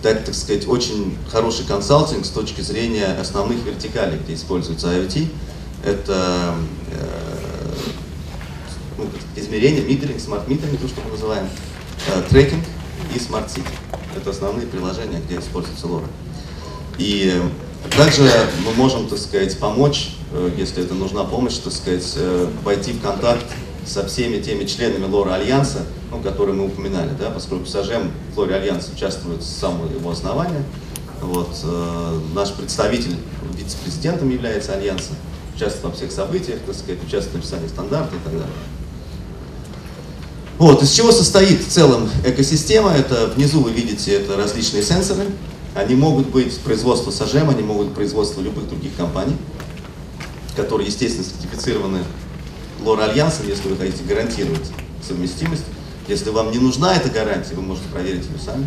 дать, 0.03 0.25
так 0.25 0.35
сказать, 0.35 0.67
очень 0.67 1.17
хороший 1.31 1.67
консалтинг 1.67 2.25
с 2.25 2.31
точки 2.31 2.63
зрения 2.63 3.09
основных 3.21 3.63
вертикалей, 3.63 4.19
где 4.19 4.35
используется 4.35 4.89
IoT. 4.89 5.29
Это 5.85 6.55
э, 6.93 7.75
ну, 8.97 9.05
измерение, 9.37 9.83
metering, 9.83 10.19
smart 10.19 10.41
metering, 10.41 10.81
то, 10.81 10.89
что 10.89 11.03
мы 11.05 11.11
называем, 11.11 11.47
трекинг 12.31 12.65
и 13.17 13.21
smart 13.21 13.44
city. 13.44 13.67
Это 14.17 14.31
основные 14.31 14.67
приложения, 14.67 15.21
где 15.21 15.39
используется 15.39 15.87
LoRa. 15.87 16.07
И 16.99 17.43
также 17.97 18.31
мы 18.65 18.73
можем, 18.75 19.09
так 19.09 19.19
сказать, 19.19 19.59
помочь, 19.59 20.17
если 20.57 20.85
это 20.85 20.95
нужна 20.95 21.25
помощь, 21.25 21.57
так 21.59 21.73
сказать, 21.73 22.17
войти 22.65 22.93
в 22.93 23.01
контакт 23.03 23.47
со 23.87 24.07
всеми 24.07 24.41
теми 24.41 24.65
членами 24.65 25.05
Лора 25.05 25.35
Альянса, 25.35 25.87
ну, 26.11 26.21
которые 26.21 26.55
мы 26.55 26.67
упоминали, 26.67 27.11
да, 27.19 27.31
поскольку 27.31 27.67
Сажем 27.67 28.11
в 28.35 28.39
Лоре 28.39 28.57
Альянса 28.57 28.91
участвует 28.93 29.43
с 29.43 29.47
самого 29.47 29.93
его 29.93 30.11
основания. 30.11 30.65
Вот, 31.21 31.57
э, 31.63 32.21
наш 32.35 32.53
представитель 32.53 33.17
вице-президентом 33.55 34.29
является 34.31 34.75
Альянса, 34.75 35.13
участвует 35.55 35.85
во 35.85 35.93
всех 35.93 36.13
событиях, 36.13 36.59
так 36.67 36.75
сказать, 36.75 37.03
участвует 37.03 37.31
в 37.31 37.35
написании 37.35 37.69
стандарта 37.69 38.15
и 38.17 38.19
так 38.19 38.33
далее. 38.33 38.49
Вот, 40.59 40.83
из 40.83 40.91
чего 40.91 41.13
состоит 41.13 41.61
в 41.61 41.69
целом 41.69 42.09
экосистема? 42.25 42.91
Это 42.93 43.27
внизу 43.27 43.61
вы 43.61 43.73
видите, 43.73 44.13
это 44.15 44.37
различные 44.37 44.83
сенсоры. 44.83 45.27
Они 45.75 45.95
могут 45.95 46.29
быть 46.29 46.59
производство 46.61 47.11
Сажем, 47.11 47.51
они 47.51 47.63
могут 47.63 47.89
быть 47.89 47.95
производство 47.95 48.41
любых 48.41 48.67
других 48.67 48.97
компаний, 48.97 49.37
которые, 50.57 50.89
естественно, 50.89 51.27
сертифицированы 51.27 52.05
лор 52.83 53.01
альянсом, 53.01 53.47
если 53.47 53.69
вы 53.69 53.77
хотите 53.77 54.03
гарантировать 54.05 54.65
совместимость. 55.07 55.65
Если 56.09 56.31
вам 56.31 56.51
не 56.51 56.59
нужна 56.59 56.97
эта 56.97 57.11
гарантия, 57.11 57.55
вы 57.55 57.61
можете 57.61 57.89
проверить 57.89 58.25
ее 58.25 58.39
сами. 58.43 58.67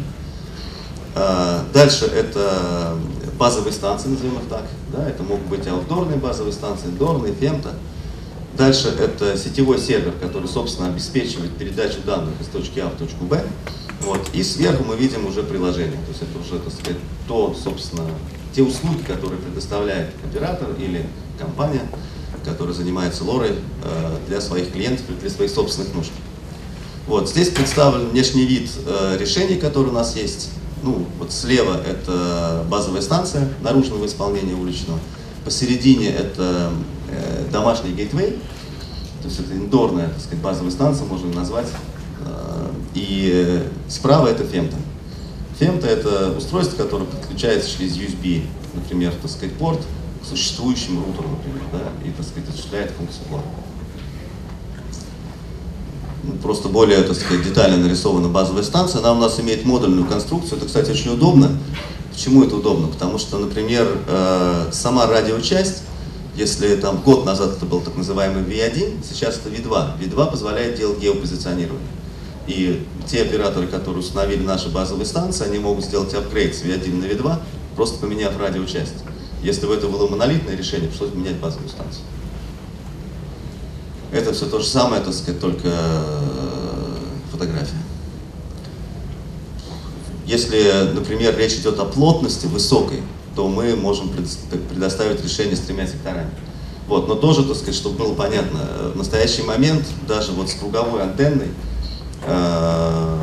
А, 1.15 1.65
дальше 1.73 2.05
это 2.05 2.99
базовые 3.39 3.73
станции, 3.73 4.09
назовем 4.09 4.35
их 4.35 4.47
так. 4.47 4.65
Да, 4.93 5.09
это 5.09 5.23
могут 5.23 5.47
быть 5.47 5.65
аутдорные 5.67 6.17
базовые 6.17 6.53
станции, 6.53 6.89
дорные, 6.89 7.33
фемто. 7.33 7.73
Дальше 8.57 8.89
это 8.89 9.37
сетевой 9.37 9.79
сервер, 9.79 10.13
который, 10.21 10.47
собственно, 10.47 10.89
обеспечивает 10.89 11.55
передачу 11.55 12.01
данных 12.05 12.33
из 12.41 12.47
точки 12.47 12.79
А 12.79 12.89
в 12.89 12.97
точку 12.97 13.25
Б. 13.25 13.43
Вот. 14.01 14.29
И 14.33 14.43
сверху 14.43 14.83
мы 14.83 14.95
видим 14.95 15.25
уже 15.25 15.43
приложение. 15.43 15.99
То 16.05 16.09
есть 16.09 16.21
это 16.21 16.39
уже, 16.39 16.61
так 16.61 16.73
сказать, 16.73 16.97
то, 17.27 17.55
собственно, 17.61 18.05
те 18.53 18.63
услуги, 18.63 19.03
которые 19.03 19.39
предоставляет 19.39 20.09
оператор 20.25 20.69
или 20.79 21.05
компания 21.37 21.87
который 22.45 22.73
занимается 22.73 23.23
лорой 23.23 23.51
э, 23.83 24.17
для 24.27 24.41
своих 24.41 24.71
клиентов 24.71 25.05
для 25.19 25.29
своих 25.29 25.51
собственных 25.51 25.93
нужд. 25.93 26.11
Вот, 27.07 27.29
здесь 27.29 27.49
представлен 27.49 28.09
внешний 28.09 28.45
вид 28.45 28.69
э, 28.85 29.17
решений, 29.19 29.55
которые 29.55 29.91
у 29.91 29.95
нас 29.95 30.15
есть. 30.15 30.49
Ну, 30.83 31.05
вот 31.17 31.33
слева 31.33 31.81
это 31.85 32.65
базовая 32.69 33.01
станция 33.01 33.49
наружного 33.61 34.05
исполнения 34.05 34.53
уличного. 34.53 34.99
Посередине 35.43 36.09
это 36.09 36.71
э, 37.11 37.45
домашний 37.51 37.91
гейтвей, 37.91 38.39
то 39.21 39.27
есть 39.27 39.39
это 39.39 39.53
индорная, 39.53 40.09
так 40.09 40.19
сказать, 40.19 40.39
базовая 40.39 40.71
станция, 40.71 41.05
можно 41.05 41.33
назвать. 41.33 41.67
И 42.95 43.63
справа 43.87 44.27
это 44.27 44.43
фемта. 44.43 44.75
Фемта 45.59 45.87
это 45.87 46.31
устройство, 46.37 46.77
которое 46.77 47.05
подключается 47.05 47.69
через 47.69 47.97
USB, 47.97 48.45
например, 48.73 49.13
так 49.21 49.29
сказать, 49.29 49.53
порт, 49.55 49.79
существующим 50.27 51.03
рутером, 51.03 51.31
например, 51.31 51.63
да, 51.71 52.07
и, 52.07 52.11
так 52.11 52.25
сказать, 52.25 52.49
осуществляет 52.49 52.91
функцию 52.91 53.25
плана. 53.29 53.45
Ну, 56.23 56.33
просто 56.41 56.69
более, 56.69 57.01
так 57.03 57.15
сказать, 57.15 57.43
детально 57.43 57.77
нарисована 57.77 58.27
базовая 58.27 58.63
станция. 58.63 58.99
Она 58.99 59.13
у 59.13 59.15
нас 59.19 59.39
имеет 59.39 59.65
модульную 59.65 60.05
конструкцию. 60.05 60.57
Это, 60.57 60.67
кстати, 60.67 60.91
очень 60.91 61.13
удобно. 61.13 61.57
Почему 62.11 62.43
это 62.43 62.57
удобно? 62.57 62.87
Потому 62.87 63.17
что, 63.17 63.37
например, 63.37 63.87
э, 64.07 64.69
сама 64.71 65.07
радиочасть, 65.07 65.83
если 66.39 66.73
там 66.77 67.01
год 67.01 67.25
назад 67.25 67.57
это 67.57 67.65
был 67.65 67.81
так 67.81 67.97
называемый 67.97 68.43
V1, 68.43 69.03
сейчас 69.03 69.37
это 69.37 69.49
V2. 69.49 69.99
V2 69.99 70.31
позволяет 70.31 70.77
делать 70.77 70.97
геопозиционирование. 70.99 71.85
И 72.47 72.87
те 73.05 73.23
операторы, 73.23 73.67
которые 73.67 73.99
установили 73.99 74.41
наши 74.41 74.69
базовые 74.69 75.05
станции, 75.05 75.45
они 75.45 75.59
могут 75.59 75.83
сделать 75.83 76.13
апгрейд 76.13 76.55
с 76.55 76.61
V1 76.61 76.95
на 76.95 77.05
V2, 77.05 77.39
просто 77.75 77.99
поменяв 77.99 78.39
радиочасть. 78.39 78.93
Если 79.43 79.65
бы 79.65 79.73
это 79.73 79.87
было 79.87 80.07
монолитное 80.07 80.55
решение, 80.55 80.87
пришлось 80.87 81.13
менять 81.13 81.35
базовую 81.35 81.67
станцию. 81.67 82.03
Это 84.13 84.31
все 84.31 84.45
то 84.45 84.59
же 84.59 84.65
самое, 84.65 85.01
так 85.03 85.13
сказать, 85.13 85.41
только 85.41 85.67
э, 85.67 86.95
фотография. 87.33 87.75
Если, 90.25 90.91
например, 90.93 91.37
речь 91.37 91.55
идет 91.55 91.77
о 91.79 91.85
плотности 91.85 92.45
высокой, 92.45 93.01
то 93.39 93.47
мы 93.47 93.73
можем 93.73 94.09
предоставить 94.09 95.23
решение 95.23 95.55
с 95.55 95.61
тремя 95.61 95.87
секторами. 95.87 96.29
Вот, 96.89 97.07
но 97.07 97.15
тоже, 97.15 97.45
так 97.45 97.55
сказать, 97.55 97.73
чтобы 97.73 97.97
было 97.97 98.13
понятно, 98.13 98.59
в 98.93 98.97
настоящий 98.97 99.43
момент 99.43 99.85
даже 100.09 100.33
вот 100.33 100.49
с 100.49 100.55
круговой 100.55 101.03
антенной 101.03 101.47
э, 102.25 103.17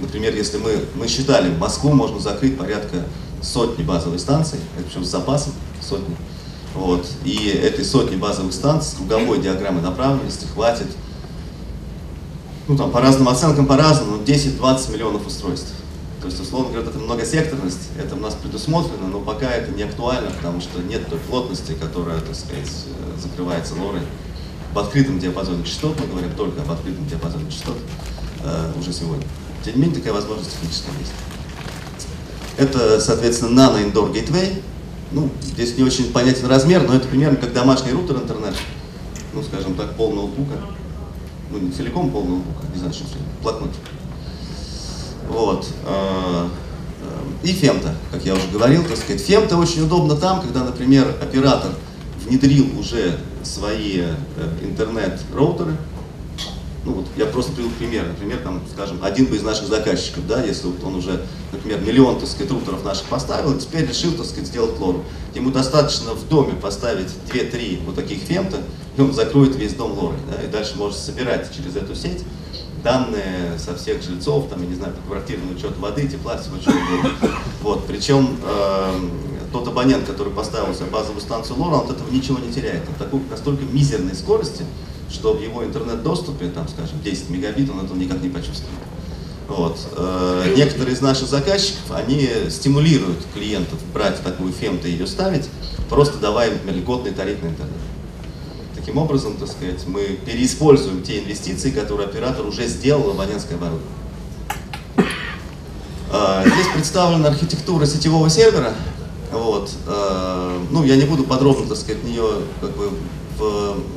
например, 0.00 0.34
если 0.34 0.56
мы, 0.56 0.86
мы 0.94 1.06
считали, 1.06 1.54
Москву 1.54 1.92
можно 1.92 2.18
закрыть 2.18 2.56
порядка 2.56 3.04
сотни 3.42 3.82
базовых 3.82 4.18
станций, 4.18 4.58
это 4.78 4.86
причем 4.88 5.04
с 5.04 5.08
запасом 5.08 5.52
сотни. 5.82 6.16
Вот. 6.74 7.06
И 7.26 7.48
этой 7.48 7.84
сотни 7.84 8.16
базовых 8.16 8.54
станций 8.54 8.92
с 8.92 8.94
круговой 8.94 9.42
диаграммой 9.42 9.82
направленности 9.82 10.46
хватит, 10.46 10.86
ну 12.68 12.78
там 12.78 12.90
по 12.90 13.02
разным 13.02 13.28
оценкам 13.28 13.66
по-разному, 13.66 14.22
10-20 14.22 14.92
миллионов 14.92 15.26
устройств. 15.26 15.74
То 16.20 16.26
есть, 16.26 16.40
условно 16.40 16.72
говоря, 16.72 16.88
это 16.88 16.98
многосекторность, 16.98 17.90
это 17.96 18.16
у 18.16 18.18
нас 18.18 18.34
предусмотрено, 18.34 19.06
но 19.06 19.20
пока 19.20 19.50
это 19.50 19.70
не 19.70 19.84
актуально, 19.84 20.30
потому 20.30 20.60
что 20.60 20.82
нет 20.82 21.06
той 21.08 21.18
плотности, 21.20 21.74
которая, 21.80 22.20
так 22.20 22.34
сказать, 22.34 22.66
э, 22.66 23.20
закрывается 23.20 23.74
лорой. 23.76 24.02
В 24.74 24.78
открытом 24.78 25.20
диапазоне 25.20 25.64
частот, 25.64 25.98
мы 26.00 26.06
говорим 26.06 26.32
только 26.32 26.62
об 26.62 26.70
открытом 26.72 27.06
диапазоне 27.06 27.48
частот 27.50 27.76
э, 28.44 28.72
уже 28.78 28.92
сегодня. 28.92 29.24
Тем 29.64 29.76
не 29.76 29.82
менее, 29.82 29.98
такая 29.98 30.12
возможность 30.12 30.52
технически 30.52 30.88
есть. 30.98 31.12
Это, 32.56 33.00
соответственно, 33.00 33.60
Nano 33.60 33.80
Indoor 33.80 34.12
Gateway. 34.12 34.60
Ну, 35.12 35.30
здесь 35.40 35.76
не 35.78 35.84
очень 35.84 36.12
понятен 36.12 36.46
размер, 36.46 36.86
но 36.86 36.94
это 36.94 37.06
примерно 37.06 37.36
как 37.36 37.52
домашний 37.52 37.92
рутер 37.92 38.16
интернет. 38.16 38.54
Ну, 39.32 39.42
скажем 39.44 39.74
так, 39.74 39.94
пол 39.94 40.12
ноутбука. 40.12 40.54
Ну, 41.50 41.58
не 41.58 41.70
целиком 41.70 42.10
пол 42.10 42.24
ноутбука, 42.24 42.66
не 42.74 42.78
знаю, 42.80 42.92
что 42.92 43.04
блокнот. 43.40 43.70
Вот. 45.28 45.66
А, 45.84 46.48
э, 47.02 47.46
и 47.46 47.52
фемта, 47.52 47.94
как 48.10 48.24
я 48.24 48.34
уже 48.34 48.48
говорил, 48.52 48.84
так 48.84 48.96
сказать. 48.96 49.20
Фемта 49.20 49.56
очень 49.56 49.82
удобно 49.82 50.16
там, 50.16 50.40
когда, 50.40 50.64
например, 50.64 51.14
оператор 51.20 51.72
внедрил 52.26 52.66
уже 52.78 53.18
свои 53.42 54.00
э, 54.00 54.14
интернет-роутеры, 54.62 55.76
ну 56.84 56.94
вот 56.94 57.06
я 57.16 57.26
просто 57.26 57.52
привел 57.52 57.70
пример, 57.78 58.06
например, 58.06 58.38
там, 58.38 58.62
скажем, 58.72 58.98
один 59.02 59.26
бы 59.26 59.36
из 59.36 59.42
наших 59.42 59.68
заказчиков, 59.68 60.26
да, 60.26 60.42
если 60.42 60.68
вот 60.68 60.82
он 60.84 60.96
уже, 60.96 61.22
например, 61.52 61.80
миллион, 61.80 62.18
так 62.18 62.28
сказать, 62.28 62.50
рутеров 62.50 62.84
наших 62.84 63.04
поставил, 63.04 63.58
теперь 63.58 63.86
решил, 63.86 64.12
так 64.12 64.24
сказать, 64.24 64.46
сделать 64.46 64.78
лору. 64.78 65.04
Ему 65.34 65.50
достаточно 65.50 66.12
в 66.14 66.28
доме 66.28 66.54
поставить 66.54 67.08
2-3 67.30 67.84
вот 67.84 67.94
таких 67.94 68.20
фемта, 68.20 68.58
и 68.96 69.00
он 69.00 69.12
закроет 69.12 69.54
весь 69.56 69.74
дом 69.74 69.92
лорой, 69.92 70.18
да, 70.30 70.42
и 70.42 70.46
дальше 70.46 70.76
может 70.76 70.96
собирать 70.98 71.54
через 71.54 71.76
эту 71.76 71.94
сеть 71.94 72.22
данные 72.82 73.58
со 73.58 73.74
всех 73.74 74.02
жильцов, 74.02 74.48
там, 74.48 74.62
я 74.62 74.68
не 74.68 74.74
знаю, 74.74 74.94
по 74.94 75.12
квартирный 75.12 75.54
учет 75.54 75.76
воды, 75.78 76.08
тепла, 76.08 76.36
всего 76.36 76.58
чего 76.58 76.74
угодно. 76.74 77.30
Вот, 77.62 77.86
причем 77.86 78.36
э, 78.42 79.00
тот 79.52 79.66
абонент, 79.68 80.06
который 80.06 80.32
поставил 80.32 80.74
себе 80.74 80.86
базовую 80.86 81.20
станцию 81.20 81.58
лора, 81.58 81.76
он 81.76 81.90
от 81.90 81.96
этого 81.96 82.10
ничего 82.10 82.38
не 82.38 82.52
теряет. 82.52 82.82
Он 82.88 82.94
такой, 82.94 83.20
настолько 83.30 83.64
мизерной 83.64 84.14
скорости, 84.14 84.64
что 85.10 85.34
в 85.34 85.42
его 85.42 85.64
интернет-доступе, 85.64 86.48
там, 86.48 86.68
скажем, 86.68 87.00
10 87.02 87.30
мегабит, 87.30 87.70
он 87.70 87.84
этого 87.84 87.96
никак 87.96 88.22
не 88.22 88.28
почувствует. 88.28 88.78
Вот. 89.48 89.78
Э, 89.96 90.52
некоторые 90.56 90.94
из 90.94 91.00
наших 91.00 91.28
заказчиков, 91.28 91.90
они 91.90 92.28
стимулируют 92.50 93.24
клиентов 93.34 93.78
брать 93.92 94.22
такую 94.22 94.52
фемту 94.52 94.88
и 94.88 94.92
ее 94.92 95.06
ставить, 95.06 95.48
просто 95.88 96.18
давая 96.18 96.50
им 96.50 96.58
льготный 96.68 97.12
тариф 97.12 97.42
на 97.42 97.48
интернет. 97.48 97.87
Таким 98.88 99.02
образом, 99.02 99.36
так 99.36 99.48
сказать, 99.48 99.86
мы 99.86 100.18
переиспользуем 100.24 101.02
те 101.02 101.18
инвестиции, 101.18 101.70
которые 101.70 102.08
оператор 102.08 102.46
уже 102.46 102.66
сделал 102.66 103.02
в 103.02 103.10
абонентское 103.10 103.58
оборудование. 103.58 103.86
Э, 106.10 106.42
здесь 106.46 106.68
представлена 106.72 107.28
архитектура 107.28 107.84
сетевого 107.84 108.30
сервера. 108.30 108.72
Вот. 109.30 109.70
Э, 109.86 110.58
ну, 110.70 110.84
я 110.84 110.96
не 110.96 111.04
буду 111.04 111.24
подробно, 111.24 111.66
так 111.66 111.76
сказать, 111.76 112.02
в 112.02 112.08
нее 112.08 112.24
как 112.62 112.70
бы 112.78 112.88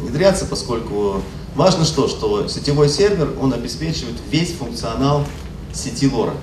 внедряться, 0.02 0.46
поскольку 0.46 1.22
важно 1.56 1.86
что, 1.86 2.10
что 2.10 2.50
сетевой 2.50 2.90
сервер, 2.90 3.34
он 3.40 3.54
обеспечивает 3.54 4.18
весь 4.30 4.52
функционал 4.52 5.24
сети 5.72 6.10
лора. 6.10 6.34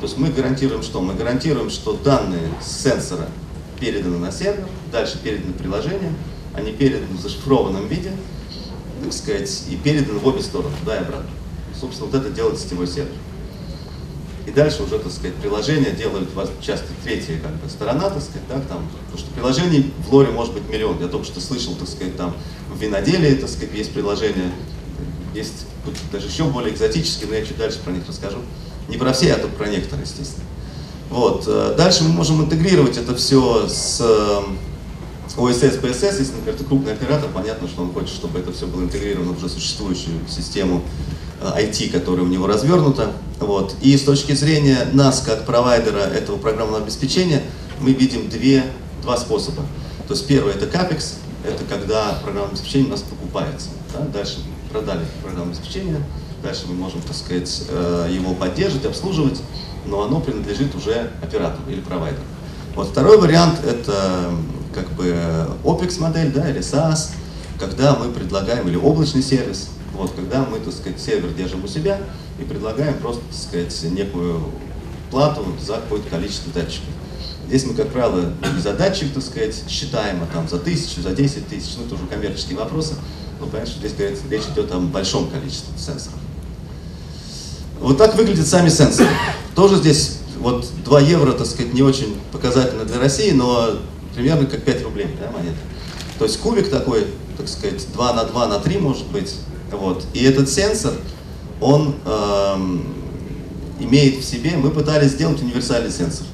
То 0.00 0.06
есть 0.06 0.16
мы 0.16 0.30
гарантируем 0.30 0.82
что? 0.82 1.02
Мы 1.02 1.12
гарантируем, 1.12 1.68
что 1.68 1.92
данные 1.92 2.48
с 2.62 2.82
сенсора 2.82 3.28
переданы 3.78 4.16
на 4.16 4.32
сервер, 4.32 4.66
дальше 4.90 5.18
переданы 5.22 5.52
приложение, 5.52 6.14
они 6.60 6.72
переданы 6.72 7.16
в 7.16 7.20
зашифрованном 7.20 7.86
виде, 7.88 8.12
так 9.02 9.12
сказать, 9.12 9.64
и 9.68 9.76
переданы 9.76 10.18
в 10.18 10.26
обе 10.26 10.42
стороны, 10.42 10.74
туда 10.80 10.96
и 10.96 11.00
обратно. 11.00 11.30
Собственно, 11.78 12.10
вот 12.10 12.20
это 12.20 12.30
делает 12.30 12.58
сетевой 12.58 12.86
сервер. 12.86 13.12
И 14.46 14.50
дальше 14.50 14.82
уже, 14.82 14.98
так 14.98 15.12
сказать, 15.12 15.34
приложение 15.34 15.92
делают 15.92 16.28
часто 16.60 16.86
третья 17.04 17.38
как 17.38 17.52
бы, 17.56 17.68
сторона, 17.68 18.10
так 18.10 18.22
сказать, 18.22 18.42
да, 18.48 18.54
там, 18.60 18.88
потому 18.88 19.18
что 19.18 19.30
приложений 19.32 19.92
в 20.06 20.12
лоре 20.12 20.30
может 20.30 20.54
быть 20.54 20.68
миллион. 20.68 21.00
Я 21.00 21.08
только 21.08 21.26
что 21.26 21.40
слышал, 21.40 21.74
так 21.74 21.88
сказать, 21.88 22.16
там 22.16 22.34
в 22.72 22.80
виноделии, 22.80 23.34
так 23.34 23.48
сказать, 23.48 23.70
есть 23.74 23.92
приложения, 23.92 24.50
есть 25.34 25.66
даже 26.10 26.26
еще 26.26 26.44
более 26.44 26.72
экзотические, 26.72 27.28
но 27.28 27.36
я 27.36 27.44
чуть 27.44 27.58
дальше 27.58 27.78
про 27.84 27.92
них 27.92 28.02
расскажу. 28.08 28.38
Не 28.88 28.96
про 28.96 29.12
все, 29.12 29.34
а 29.34 29.38
только 29.38 29.56
про 29.56 29.68
некоторые, 29.68 30.04
естественно. 30.04 30.46
Вот. 31.10 31.44
Э, 31.46 31.74
дальше 31.76 32.04
мы 32.04 32.10
можем 32.10 32.42
интегрировать 32.42 32.96
это 32.96 33.14
все 33.14 33.68
с 33.68 34.00
OSS, 35.36 35.80
PSS, 35.80 36.18
если, 36.18 36.32
например, 36.34 36.54
это 36.54 36.64
крупный 36.64 36.92
оператор, 36.92 37.30
понятно, 37.32 37.68
что 37.68 37.82
он 37.82 37.92
хочет, 37.92 38.10
чтобы 38.10 38.40
это 38.40 38.52
все 38.52 38.66
было 38.66 38.82
интегрировано 38.82 39.32
в 39.32 39.38
уже 39.38 39.48
существующую 39.48 40.20
систему 40.28 40.82
IT, 41.40 41.88
э, 41.88 41.90
которая 41.90 42.24
у 42.24 42.28
него 42.28 42.46
развернута. 42.46 43.12
Вот. 43.38 43.74
И 43.80 43.96
с 43.96 44.02
точки 44.02 44.32
зрения 44.32 44.88
нас, 44.92 45.20
как 45.20 45.46
провайдера 45.46 46.00
этого 46.00 46.36
программного 46.36 46.82
обеспечения, 46.82 47.42
мы 47.80 47.92
видим 47.92 48.28
две, 48.28 48.64
два 49.02 49.16
способа. 49.16 49.62
То 50.06 50.14
есть 50.14 50.26
первый 50.26 50.52
это 50.52 50.66
CAPEX, 50.66 51.14
это 51.44 51.64
когда 51.64 52.18
программное 52.22 52.50
обеспечение 52.50 52.88
у 52.88 52.90
нас 52.90 53.02
покупается. 53.02 53.68
Да? 53.92 54.00
Дальше 54.00 54.38
продали 54.70 55.04
программное 55.22 55.54
обеспечение, 55.54 56.04
дальше 56.42 56.62
мы 56.68 56.74
можем, 56.74 57.00
так 57.02 57.16
сказать, 57.16 57.64
э, 57.68 58.08
его 58.10 58.34
поддерживать, 58.34 58.86
обслуживать, 58.86 59.40
но 59.86 60.02
оно 60.02 60.20
принадлежит 60.20 60.74
уже 60.74 61.10
оператору 61.22 61.70
или 61.70 61.80
провайдеру. 61.80 62.22
Вот 62.74 62.88
второй 62.88 63.18
вариант 63.18 63.64
это 63.64 64.30
как 64.74 64.90
бы 64.92 65.14
OPEX 65.64 66.00
модель, 66.00 66.32
да, 66.32 66.48
или 66.50 66.60
SaaS, 66.60 67.10
когда 67.58 67.94
мы 67.94 68.10
предлагаем, 68.10 68.68
или 68.68 68.76
облачный 68.76 69.22
сервис, 69.22 69.68
вот, 69.94 70.12
когда 70.12 70.44
мы, 70.44 70.58
так 70.60 70.72
сказать, 70.72 71.00
сервер 71.00 71.30
держим 71.32 71.64
у 71.64 71.68
себя 71.68 72.00
и 72.38 72.44
предлагаем 72.44 72.94
просто, 72.98 73.22
так 73.30 73.38
сказать, 73.38 73.92
некую 73.92 74.42
плату 75.10 75.44
за 75.60 75.74
какое-то 75.74 76.08
количество 76.08 76.52
датчиков. 76.52 76.88
Здесь 77.48 77.64
мы, 77.66 77.74
как 77.74 77.88
правило, 77.88 78.32
за 78.62 78.72
датчик, 78.74 79.12
так 79.12 79.22
сказать, 79.24 79.62
считаем, 79.68 80.22
а 80.22 80.32
там 80.32 80.48
за 80.48 80.58
тысячу, 80.58 81.02
за 81.02 81.10
10 81.10 81.48
тысяч, 81.48 81.72
ну 81.76 81.84
это 81.84 81.96
уже 81.96 82.06
коммерческие 82.06 82.56
вопросы, 82.56 82.94
но 83.40 83.46
понятно, 83.46 83.72
что 83.72 83.80
здесь 83.80 83.94
говорится, 83.94 84.22
речь 84.30 84.44
идет 84.52 84.72
о 84.72 84.78
большом 84.78 85.28
количестве 85.28 85.76
сенсоров. 85.76 86.18
Вот 87.80 87.98
так 87.98 88.14
выглядят 88.14 88.46
сами 88.46 88.68
сенсоры. 88.68 89.08
Тоже 89.54 89.76
здесь 89.76 90.18
вот 90.38 90.66
2 90.84 91.00
евро, 91.00 91.32
так 91.32 91.46
сказать, 91.46 91.74
не 91.74 91.82
очень 91.82 92.16
показательно 92.30 92.84
для 92.84 93.00
России, 93.00 93.32
но 93.32 93.78
примерно 94.14 94.46
как 94.46 94.62
5 94.62 94.82
рублей, 94.84 95.08
да, 95.20 95.30
монета. 95.30 95.58
То 96.18 96.24
есть 96.24 96.38
кубик 96.40 96.68
такой, 96.68 97.06
так 97.36 97.48
сказать, 97.48 97.86
2 97.92 98.12
на 98.12 98.24
2 98.24 98.46
на 98.46 98.58
3 98.58 98.78
может 98.78 99.06
быть, 99.06 99.36
вот. 99.70 100.04
И 100.14 100.24
этот 100.24 100.48
сенсор, 100.50 100.92
он 101.60 101.94
эм, 102.04 102.94
имеет 103.78 104.16
в 104.16 104.24
себе, 104.24 104.56
мы 104.56 104.70
пытались 104.70 105.12
сделать 105.12 105.40
универсальный 105.40 105.90
сенсор. 105.90 106.26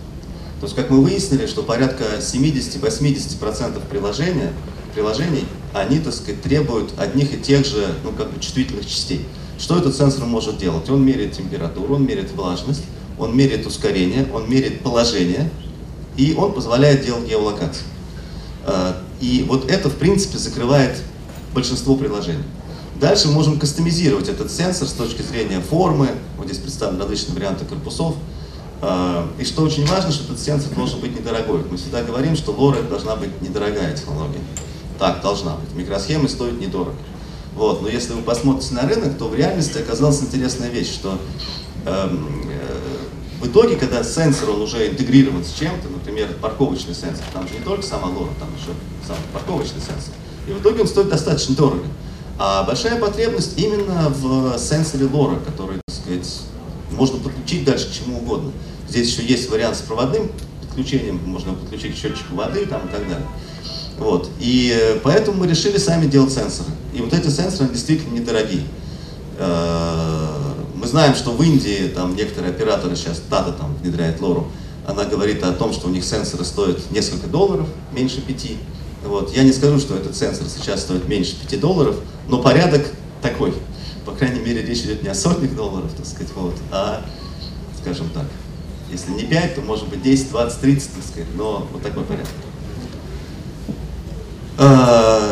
То 0.61 0.65
есть, 0.65 0.75
как 0.75 0.91
мы 0.91 1.03
выяснили, 1.03 1.47
что 1.47 1.63
порядка 1.63 2.05
70-80% 2.19 3.81
приложения, 3.91 4.53
приложений, 4.95 5.45
они, 5.75 5.99
так 5.99 6.15
сказать, 6.15 6.41
требуют 6.41 6.93
одних 6.99 7.35
и 7.35 7.37
тех 7.37 7.67
же, 7.67 7.87
ну, 8.03 8.13
как 8.13 8.33
бы 8.33 8.41
чувствительных 8.41 8.87
частей. 8.87 9.27
Что 9.59 9.79
этот 9.79 9.95
сенсор 9.95 10.25
может 10.25 10.59
делать? 10.59 10.89
Он 10.89 11.05
меряет 11.05 11.33
температуру, 11.33 11.97
он 11.97 12.07
меряет 12.07 12.33
влажность, 12.33 12.83
он 13.19 13.37
меряет 13.37 13.67
ускорение, 13.67 14.27
он 14.33 14.49
меряет 14.49 14.81
положение, 14.81 15.51
и 16.17 16.35
он 16.35 16.53
позволяет 16.53 17.05
делать 17.05 17.29
геолокацию. 17.29 17.87
Э, 18.67 18.95
и 19.21 19.45
вот 19.49 19.71
это, 19.71 19.89
в 19.89 19.97
принципе, 19.97 20.39
закрывает 20.39 20.99
большинство 21.55 21.97
приложений. 21.97 22.45
Дальше 23.01 23.29
мы 23.29 23.35
можем 23.35 23.59
кастомизировать 23.59 24.29
этот 24.29 24.51
сенсор 24.51 24.89
с 24.89 24.93
точки 24.93 25.23
зрения 25.23 25.61
формы. 25.61 26.09
Вот 26.39 26.47
здесь 26.47 26.59
представлены 26.59 27.03
различные 27.03 27.35
варианты 27.35 27.65
корпусов. 27.65 28.15
А, 28.81 29.29
и 29.39 29.45
что 29.45 29.63
очень 29.63 29.87
важно, 29.87 30.13
что 30.13 30.25
этот 30.25 30.41
сенсор 30.41 30.75
должен 30.75 31.01
быть 31.01 31.19
недорогой. 31.19 31.63
Мы 31.71 31.77
всегда 31.77 32.03
говорим, 32.03 32.37
что 32.37 32.53
LoRa 32.53 32.89
должна 32.89 33.17
быть 33.17 33.43
недорогая 33.43 33.95
технология. 33.95 34.41
Так, 34.99 35.23
должна 35.23 35.57
быть. 35.57 35.75
Микросхемы 35.75 36.29
стоят 36.29 36.59
недорого. 36.59 36.97
Вот. 37.55 37.83
Но 37.83 37.89
если 37.89 38.15
вы 38.15 38.23
посмотрите 38.23 38.75
на 38.75 38.83
рынок, 38.83 39.19
то 39.19 39.29
в 39.29 39.35
реальности 39.35 39.79
оказалась 39.79 40.23
интересная 40.23 40.71
вещь, 40.71 40.93
что 40.93 41.19
эм, 41.85 42.49
в 43.47 43.51
итоге, 43.53 43.77
когда 43.77 44.03
сенсор 44.03 44.51
он 44.51 44.63
уже 44.63 44.89
интегрирован 44.89 45.45
с 45.45 45.53
чем-то, 45.53 45.89
например, 45.89 46.29
парковочный 46.41 46.95
сенсор, 46.95 47.25
там 47.33 47.47
же 47.47 47.55
не 47.55 47.61
только 47.61 47.85
сама 47.85 48.09
LoRa, 48.09 48.31
там 48.41 48.49
еще 48.57 48.73
сам 49.07 49.17
парковочный 49.33 49.81
сенсор, 49.81 50.15
и 50.49 50.53
в 50.53 50.61
итоге 50.61 50.83
он 50.83 50.89
стоит 50.89 51.09
достаточно 51.09 51.55
дорого. 51.55 51.85
А 52.39 52.65
большая 52.65 53.01
потребность 53.01 53.59
именно 53.59 54.11
в 54.11 54.59
сенсоре 54.59 55.07
лора, 55.07 55.37
который, 55.37 55.79
так 55.87 55.97
сказать, 55.97 56.43
можно 56.91 57.19
подключить 57.19 57.65
дальше 57.65 57.89
к 57.89 57.93
чему 57.93 58.19
угодно. 58.19 58.53
Здесь 58.89 59.09
еще 59.09 59.25
есть 59.27 59.49
вариант 59.49 59.77
с 59.77 59.81
проводным 59.81 60.31
подключением, 60.61 61.21
можно 61.25 61.55
подключить 61.55 61.95
к 61.95 61.99
счетчику 61.99 62.35
воды 62.35 62.67
там, 62.67 62.87
и 62.87 62.93
так 62.93 63.09
далее. 63.09 63.27
Вот. 63.99 64.29
И 64.39 64.77
э, 64.79 64.99
поэтому 65.03 65.39
мы 65.39 65.47
решили 65.47 65.79
сами 65.79 66.07
делать 66.07 66.33
сенсоры. 66.33 66.69
И 66.93 67.01
вот 67.01 67.15
эти 67.15 67.29
сенсоры 67.29 67.71
действительно 67.71 68.15
недорогие. 68.15 68.65
Мы 70.77 70.87
знаем, 70.87 71.15
что 71.15 71.31
в 71.31 71.43
Индии 71.43 71.89
там 71.89 72.15
некоторые 72.15 72.53
операторы 72.53 72.97
сейчас, 72.97 73.23
Тата 73.31 73.53
там 73.53 73.75
внедряет 73.77 74.21
лору, 74.21 74.49
она 74.87 75.05
говорит 75.05 75.43
о 75.43 75.53
том, 75.53 75.73
что 75.73 75.89
у 75.89 75.91
них 75.91 76.05
сенсоры 76.05 76.45
стоят 76.45 76.91
несколько 76.91 77.27
долларов, 77.27 77.67
меньше 77.93 78.21
пяти. 78.21 78.59
Вот. 79.05 79.35
Я 79.35 79.43
не 79.43 79.53
скажу, 79.53 79.79
что 79.79 79.97
этот 79.97 80.15
сенсор 80.17 80.47
сейчас 80.49 80.83
стоит 80.83 81.09
меньше 81.09 81.35
пяти 81.41 81.57
долларов, 81.57 81.97
но 82.29 82.43
порядок 82.43 82.87
такой. 83.23 83.55
По 84.05 84.13
крайней 84.13 84.41
мере, 84.41 84.63
речь 84.63 84.81
идет 84.81 85.03
не 85.03 85.09
о 85.09 85.15
сотнях 85.15 85.57
долларов, 85.57 85.91
так 85.97 86.07
сказать, 86.07 86.33
вот, 86.37 86.55
а, 86.71 87.03
скажем 87.81 88.11
так, 88.11 88.27
если 88.91 89.11
не 89.13 89.25
5, 89.25 89.57
то 89.57 89.61
может 89.63 89.89
быть 89.89 90.03
10, 90.03 90.31
20, 90.31 90.61
30, 90.61 90.95
так 90.95 91.05
сказать, 91.05 91.29
но 91.35 91.67
вот 91.73 91.83
такой 91.83 92.05
порядок. 92.05 92.29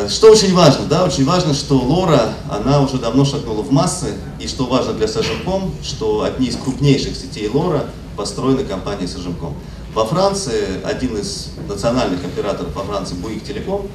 Что 0.08 0.32
очень 0.32 0.54
важно, 0.54 0.86
да, 0.86 1.04
очень 1.04 1.24
важно, 1.24 1.54
что 1.54 1.76
Лора, 1.76 2.34
она 2.50 2.80
уже 2.80 2.98
давно 2.98 3.24
шагнула 3.24 3.62
в 3.62 3.70
массы, 3.70 4.14
и 4.40 4.46
что 4.46 4.66
важно 4.66 4.92
для 4.92 5.08
Сажемком, 5.08 5.72
что 5.82 6.22
одни 6.22 6.48
из 6.48 6.56
крупнейших 6.56 7.16
сетей 7.16 7.48
Лора 7.48 7.86
построены 8.16 8.64
компанией 8.64 9.06
Сажемком. 9.06 9.54
Во 9.94 10.04
Франции 10.04 10.82
один 10.84 11.16
из 11.16 11.50
национальных 11.68 12.24
операторов 12.24 12.74
во 12.74 12.82
Франции 12.82 13.14
Буик 13.14 13.44
Телеком, 13.44 13.86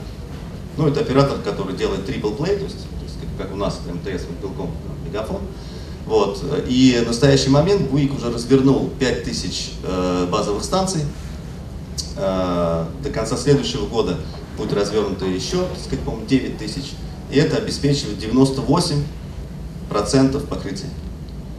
ну 0.77 0.87
это 0.87 1.01
оператор, 1.01 1.37
который 1.39 1.75
делает 1.75 2.07
triple 2.07 2.37
play, 2.37 2.57
то 2.57 2.63
есть, 2.63 2.77
то 2.77 3.03
есть 3.03 3.15
как 3.37 3.53
у 3.53 3.57
нас 3.57 3.79
МТС, 3.85 4.23
Мобилком, 4.29 4.71
Мегафон. 5.05 5.41
Вот. 6.05 6.43
И 6.67 7.01
в 7.03 7.07
настоящий 7.07 7.49
момент 7.49 7.89
Буик 7.89 8.15
уже 8.15 8.31
развернул 8.31 8.89
5000 8.99 9.71
э, 9.83 10.27
базовых 10.31 10.63
станций. 10.63 11.01
Э, 12.15 12.85
до 13.03 13.09
конца 13.11 13.37
следующего 13.37 13.85
года 13.85 14.17
будет 14.59 14.73
развернуто 14.73 15.25
еще, 15.25 15.65
так 15.65 15.79
сказать, 15.79 16.01
по-моему, 16.01 16.27
9 16.27 16.57
тысяч. 16.57 16.91
И 17.31 17.37
это 17.37 17.57
обеспечивает 17.57 18.17
98% 18.17 20.47
покрытия. 20.47 20.89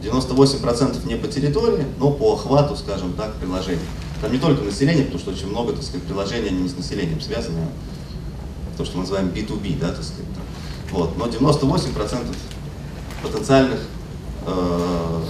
98% 0.03 1.07
не 1.07 1.15
по 1.15 1.27
территории, 1.27 1.85
но 1.99 2.11
по 2.11 2.33
охвату, 2.33 2.75
скажем 2.75 3.13
так, 3.13 3.35
приложений. 3.35 3.79
Там 4.21 4.31
не 4.31 4.39
только 4.39 4.63
население, 4.63 5.05
потому 5.05 5.19
что 5.19 5.31
очень 5.31 5.47
много, 5.47 5.73
так 5.73 5.83
сказать, 5.83 6.03
приложений, 6.03 6.49
они 6.49 6.61
не 6.61 6.69
с 6.69 6.77
населением 6.77 7.21
связаны, 7.21 7.59
а 7.59 8.77
то, 8.77 8.85
что 8.85 8.97
мы 8.97 9.01
называем 9.01 9.29
B2B, 9.29 9.79
да, 9.79 9.89
так 9.89 10.03
сказать. 10.03 10.25
Вот. 10.91 11.17
Но 11.17 11.27
98% 11.27 12.35
потенциальных, 13.23 13.79
э, 14.45 15.21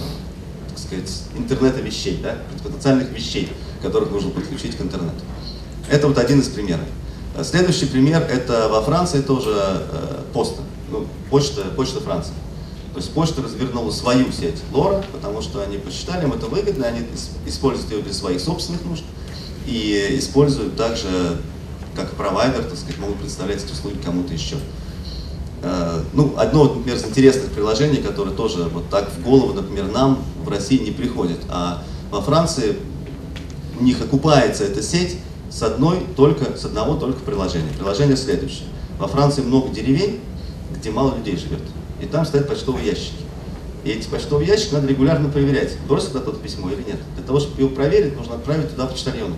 так 0.68 0.78
сказать, 0.78 1.22
интернета 1.36 1.80
вещей, 1.80 2.20
да, 2.22 2.38
потенциальных 2.62 3.10
вещей, 3.10 3.50
которых 3.82 4.10
нужно 4.10 4.30
подключить 4.30 4.76
к 4.76 4.80
интернету. 4.80 5.20
Это 5.90 6.08
вот 6.08 6.18
один 6.18 6.40
из 6.40 6.48
примеров. 6.48 6.86
Следующий 7.42 7.86
пример 7.86 8.22
это 8.22 8.68
во 8.68 8.82
Франции 8.82 9.22
тоже 9.22 9.54
э, 9.56 10.22
поста, 10.34 10.60
ну, 10.90 11.06
почта, 11.30 11.62
почта 11.74 12.00
Франции. 12.00 12.34
То 12.92 12.98
есть 12.98 13.10
почта 13.12 13.40
развернула 13.42 13.90
свою 13.90 14.30
сеть 14.30 14.60
Лора, 14.70 15.02
потому 15.12 15.40
что 15.40 15.62
они 15.62 15.78
посчитали, 15.78 16.24
им 16.24 16.34
это 16.34 16.46
выгодно, 16.46 16.86
они 16.86 17.00
используют 17.46 17.90
ее 17.90 18.02
для 18.02 18.12
своих 18.12 18.40
собственных 18.40 18.84
нужд 18.84 19.04
и 19.66 20.16
используют 20.18 20.76
также 20.76 21.38
как 21.96 22.10
провайдер, 22.12 22.64
так 22.64 22.76
сказать, 22.76 22.98
могут 22.98 23.16
представлять 23.18 23.64
эти 23.64 23.72
услуги 23.72 23.96
кому-то 24.04 24.34
еще. 24.34 24.56
Э, 25.62 26.02
ну, 26.12 26.34
одно, 26.36 26.64
например, 26.64 26.96
из 26.96 27.04
интересных 27.04 27.50
приложений, 27.52 28.02
которое 28.02 28.32
тоже 28.32 28.64
вот 28.64 28.90
так 28.90 29.10
в 29.10 29.22
голову, 29.22 29.54
например, 29.54 29.90
нам 29.90 30.22
в 30.44 30.48
России 30.48 30.78
не 30.78 30.90
приходит, 30.90 31.38
а 31.48 31.82
во 32.10 32.20
Франции 32.20 32.76
у 33.80 33.84
них 33.84 34.02
окупается 34.02 34.64
эта 34.64 34.82
сеть 34.82 35.16
с 35.52 35.62
одной 35.62 36.06
только, 36.16 36.56
с 36.56 36.64
одного 36.64 36.96
только 36.96 37.20
приложения. 37.20 37.72
Приложение 37.76 38.16
следующее. 38.16 38.68
Во 38.98 39.06
Франции 39.06 39.42
много 39.42 39.68
деревень, 39.68 40.20
где 40.74 40.90
мало 40.90 41.16
людей 41.16 41.36
живет. 41.36 41.60
И 42.00 42.06
там 42.06 42.24
стоят 42.24 42.48
почтовые 42.48 42.86
ящики. 42.86 43.22
И 43.84 43.90
эти 43.90 44.08
почтовые 44.08 44.48
ящики 44.48 44.72
надо 44.72 44.86
регулярно 44.86 45.28
проверять, 45.28 45.76
бросил 45.88 46.10
кто-то 46.10 46.38
письмо 46.38 46.70
или 46.70 46.82
нет. 46.82 47.00
Для 47.16 47.24
того, 47.24 47.40
чтобы 47.40 47.60
его 47.60 47.70
проверить, 47.70 48.16
нужно 48.16 48.36
отправить 48.36 48.70
туда 48.70 48.86
почтальона. 48.86 49.36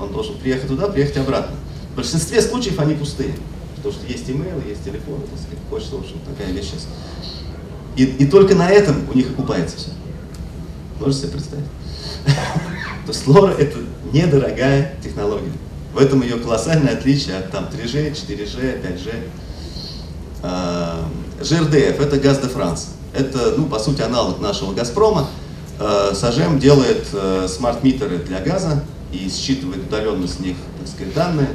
Он 0.00 0.10
должен 0.12 0.38
приехать 0.38 0.68
туда, 0.68 0.88
приехать 0.88 1.18
обратно. 1.18 1.56
В 1.92 1.96
большинстве 1.96 2.40
случаев 2.40 2.78
они 2.78 2.94
пустые. 2.94 3.34
Потому 3.76 3.94
что 3.94 4.06
есть 4.06 4.30
имейл, 4.30 4.62
есть 4.66 4.84
телефон, 4.84 5.20
так 5.20 5.38
сказать, 5.38 5.58
почта, 5.68 5.96
в 5.96 6.00
общем, 6.00 6.16
такая 6.26 6.52
вещь 6.52 6.66
сейчас. 6.66 6.86
И, 7.96 8.04
и 8.04 8.26
только 8.26 8.54
на 8.54 8.70
этом 8.70 9.08
у 9.12 9.14
них 9.14 9.30
окупается 9.30 9.76
все. 9.76 9.90
Можете 10.98 11.22
себе 11.22 11.32
представить? 11.32 11.66
То 13.06 13.12
есть 13.12 13.26
лора 13.26 13.52
это 13.52 13.78
недорогая 14.12 14.94
технология. 15.02 15.52
В 15.92 15.98
этом 15.98 16.22
ее 16.22 16.36
колоссальное 16.36 16.94
отличие 16.94 17.36
от 17.36 17.50
там 17.50 17.64
3G, 17.64 18.12
4G, 18.12 18.82
5G. 18.82 19.14
ЖРДФ 21.42 22.00
это 22.00 22.18
газ 22.18 22.38
де 22.38 22.48
Франс. 22.48 22.88
Это, 23.14 23.54
ну, 23.56 23.66
по 23.66 23.78
сути, 23.78 24.00
аналог 24.00 24.40
нашего 24.40 24.72
Газпрома. 24.72 25.28
А, 25.78 26.12
Сажем 26.14 26.58
делает 26.58 27.06
э, 27.12 27.46
смарт-митеры 27.48 28.18
для 28.18 28.40
газа 28.40 28.82
и 29.12 29.28
считывает 29.28 29.84
удаленно 29.86 30.26
с 30.26 30.38
них, 30.40 30.56
так 30.78 30.88
сказать, 30.88 31.14
данные. 31.14 31.48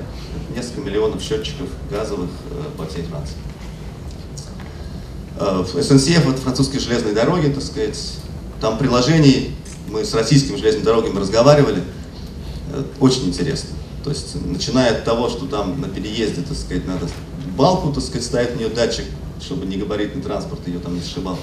Несколько 0.55 0.81
миллионов 0.81 1.21
счетчиков 1.21 1.67
газовых 1.89 2.29
э, 2.51 2.77
по 2.77 2.85
всей 2.85 3.03
Франции. 3.03 3.35
SNCF 5.39 6.31
это 6.31 6.41
французские 6.41 6.79
железные 6.79 7.13
дороги, 7.13 7.47
так 7.47 7.63
сказать. 7.63 8.13
Там 8.59 8.77
приложений, 8.77 9.55
мы 9.87 10.03
с 10.03 10.13
российскими 10.13 10.57
железными 10.57 10.83
дорогами 10.83 11.19
разговаривали, 11.19 11.83
Э, 11.83 11.96
очень 12.99 13.27
интересно. 13.27 13.69
То 14.03 14.09
есть, 14.09 14.35
начиная 14.45 14.91
от 14.91 15.03
того, 15.03 15.29
что 15.29 15.45
там 15.47 15.81
на 15.81 15.87
переезде, 15.87 16.41
так 16.41 16.57
сказать, 16.57 16.87
надо 16.87 17.07
балку, 17.57 17.91
так 17.91 18.03
сказать, 18.03 18.23
ставить 18.23 18.51
в 18.51 18.57
нее 18.57 18.69
датчик, 18.69 19.05
чтобы 19.41 19.65
не 19.65 19.77
габаритный 19.77 20.21
транспорт 20.21 20.65
ее 20.67 20.79
там 20.79 20.95
не 20.95 21.01
сшибал. 21.01 21.37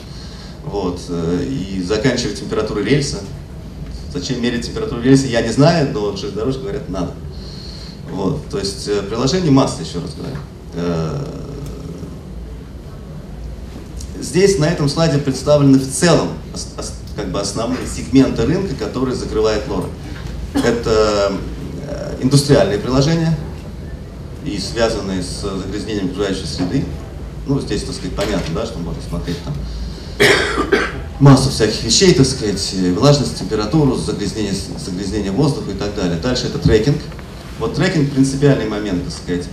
Вот. 0.65 1.01
Э, 1.09 1.45
и 1.45 1.83
заканчивая 1.83 2.35
температурой 2.35 2.85
рельса. 2.85 3.19
Зачем 4.13 4.41
мерить 4.41 4.67
температуру 4.67 5.03
рельса, 5.03 5.27
я 5.27 5.43
не 5.43 5.51
знаю, 5.53 5.93
но 5.93 6.17
железнодорожники 6.17 6.63
говорят, 6.63 6.89
надо. 6.89 7.13
Вот. 8.11 8.49
То 8.49 8.59
есть 8.59 8.89
э, 8.89 9.03
приложение 9.03 9.51
масса, 9.51 9.83
еще 9.83 9.99
раз 9.99 10.15
говорю. 10.15 10.37
Здесь 14.21 14.59
на 14.59 14.65
этом 14.65 14.89
слайде 14.89 15.19
представлены 15.19 15.79
в 15.79 15.89
целом 15.89 16.29
как 17.15 17.31
бы 17.31 17.41
основные 17.41 17.87
сегменты 17.87 18.47
рынка, 18.47 18.75
которые 18.75 19.15
закрывает 19.15 19.69
Лора. 19.69 19.89
Это 20.55 21.33
э, 21.89 22.17
индустриальные 22.23 22.79
приложения 22.79 23.37
и 24.45 24.59
связанные 24.59 25.23
с 25.23 25.41
загрязнением 25.41 26.07
окружающей 26.07 26.47
среды. 26.47 26.85
Ну, 27.47 27.61
здесь, 27.61 27.83
так 27.83 27.95
сказать, 27.95 28.15
понятно, 28.15 28.55
да, 28.55 28.67
что 28.67 28.79
можно 28.79 29.03
смотреть 29.03 29.39
там 29.45 29.55
массу 31.21 31.51
всяких 31.51 31.83
вещей, 31.83 32.15
так 32.15 32.27
сказать, 32.27 32.75
влажность, 32.97 33.39
температуру, 33.39 33.97
загрязнение, 33.97 34.55
загрязнение 34.79 35.33
воздуха 35.33 35.71
и 35.71 35.75
так 35.75 35.95
далее. 35.95 36.19
Дальше 36.19 36.47
это 36.47 36.59
трекинг. 36.59 36.99
Вот 37.59 37.75
трекинг 37.75 38.11
принципиальный 38.13 38.69
момент, 38.69 39.05
так 39.05 39.13
сказать. 39.13 39.45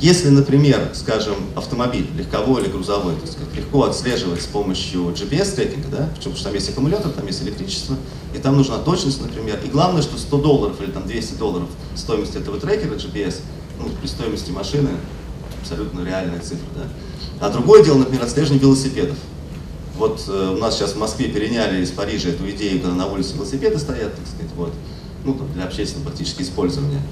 Если, 0.00 0.30
например, 0.30 0.92
скажем, 0.94 1.34
автомобиль, 1.54 2.06
легковой 2.16 2.62
или 2.62 2.70
грузовой, 2.70 3.16
так 3.16 3.30
сказать, 3.30 3.54
легко 3.54 3.84
отслеживать 3.84 4.40
с 4.40 4.46
помощью 4.46 5.08
GPS-трекинга, 5.10 5.88
да, 5.90 6.08
потому 6.16 6.34
что 6.34 6.44
там 6.44 6.54
есть 6.54 6.70
аккумулятор, 6.70 7.12
там 7.12 7.26
есть 7.26 7.42
электричество, 7.42 7.96
и 8.34 8.38
там 8.38 8.56
нужна 8.56 8.78
точность, 8.78 9.20
например. 9.20 9.60
И 9.62 9.68
главное, 9.68 10.00
что 10.00 10.16
100 10.16 10.38
долларов 10.38 10.80
или 10.80 10.90
там 10.90 11.06
200 11.06 11.34
долларов 11.34 11.68
стоимость 11.94 12.34
этого 12.34 12.58
трекера 12.58 12.94
GPS, 12.94 13.40
ну, 13.78 13.90
при 14.00 14.06
стоимости 14.06 14.50
машины 14.50 14.88
абсолютно 15.60 16.02
реальная 16.02 16.40
цифра, 16.40 16.66
да. 16.74 17.46
А 17.46 17.50
другое 17.50 17.84
дело, 17.84 17.98
например, 17.98 18.22
отслеживание 18.24 18.62
велосипедов. 18.62 19.18
Вот 19.98 20.24
э, 20.28 20.54
у 20.54 20.56
нас 20.56 20.76
сейчас 20.78 20.92
в 20.92 20.98
Москве 20.98 21.28
переняли 21.28 21.82
из 21.82 21.90
Парижа 21.90 22.30
эту 22.30 22.48
идею, 22.50 22.80
когда 22.80 22.94
на 22.94 23.06
улице 23.06 23.34
велосипеды 23.34 23.78
стоят, 23.78 24.14
так 24.14 24.26
сказать, 24.26 24.50
вот, 24.56 24.72
ну, 25.26 25.34
там, 25.34 25.52
для 25.52 25.64
общественного 25.64 26.08
практически 26.08 26.40
использования 26.40 27.02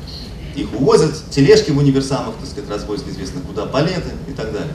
их 0.62 0.72
увозят, 0.72 1.14
тележки 1.30 1.70
в 1.70 1.78
универсамах, 1.78 2.34
так 2.40 2.48
сказать, 2.48 2.70
развозят 2.70 3.06
неизвестно 3.06 3.40
куда, 3.40 3.66
палеты 3.66 4.10
и 4.28 4.32
так 4.32 4.52
далее. 4.52 4.72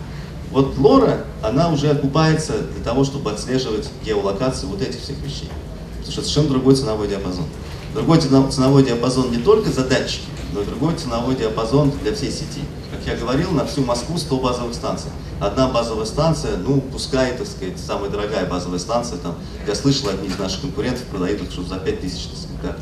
Вот 0.52 0.78
Лора, 0.78 1.26
она 1.42 1.70
уже 1.70 1.90
окупается 1.90 2.54
для 2.76 2.84
того, 2.84 3.04
чтобы 3.04 3.32
отслеживать 3.32 3.90
геолокацию 4.06 4.70
вот 4.70 4.82
этих 4.82 5.02
всех 5.02 5.18
вещей. 5.20 5.50
Потому 5.98 6.12
что 6.12 6.22
совершенно 6.22 6.50
другой 6.50 6.76
ценовой 6.76 7.08
диапазон. 7.08 7.46
Другой 7.94 8.20
ценовой 8.20 8.84
диапазон 8.84 9.32
не 9.32 9.38
только 9.38 9.72
за 9.72 9.84
датчики, 9.84 10.26
но 10.54 10.62
и 10.62 10.66
другой 10.66 10.96
ценовой 10.96 11.36
диапазон 11.36 11.92
для 12.04 12.14
всей 12.14 12.32
сети. 12.32 12.62
Как 12.92 13.06
я 13.08 13.16
говорил, 13.16 13.52
на 13.52 13.66
всю 13.66 13.84
Москву 13.84 14.18
100 14.18 14.38
базовых 14.38 14.76
станций. 14.76 15.10
Одна 15.40 15.68
базовая 15.68 16.06
станция, 16.06 16.58
ну, 16.58 16.80
пускай, 16.80 17.36
так 17.36 17.48
сказать, 17.48 17.80
самая 17.80 18.10
дорогая 18.10 18.46
базовая 18.46 18.80
станция, 18.80 19.18
там, 19.18 19.36
я 19.68 19.76
слышал, 19.76 20.10
одни 20.10 20.28
из 20.28 20.38
наших 20.38 20.62
конкурентов 20.62 21.04
продают 21.06 21.42
их 21.42 21.52
что 21.52 21.64
за 21.64 21.78
5 21.78 22.00
тысяч, 22.02 22.26
так 22.26 22.38
сказать, 22.38 22.62
да. 22.62 22.78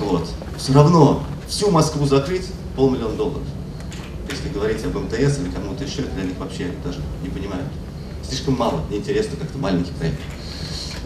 Вот. 0.00 0.28
Все 0.58 0.72
равно 0.72 1.22
всю 1.48 1.70
Москву 1.70 2.06
закрыть 2.06 2.46
полмиллиона 2.74 3.14
долларов. 3.14 3.42
Если 4.30 4.48
говорить 4.48 4.84
об 4.84 4.96
МТС 4.96 5.38
или 5.38 5.50
кому-то 5.50 5.84
еще, 5.84 6.02
для 6.02 6.24
них 6.24 6.36
вообще 6.38 6.70
даже 6.84 7.00
не 7.22 7.28
понимают. 7.28 7.66
Слишком 8.28 8.56
мало, 8.56 8.82
неинтересно 8.90 9.36
как-то 9.36 9.58
маленький 9.58 9.92
проект. 9.92 10.18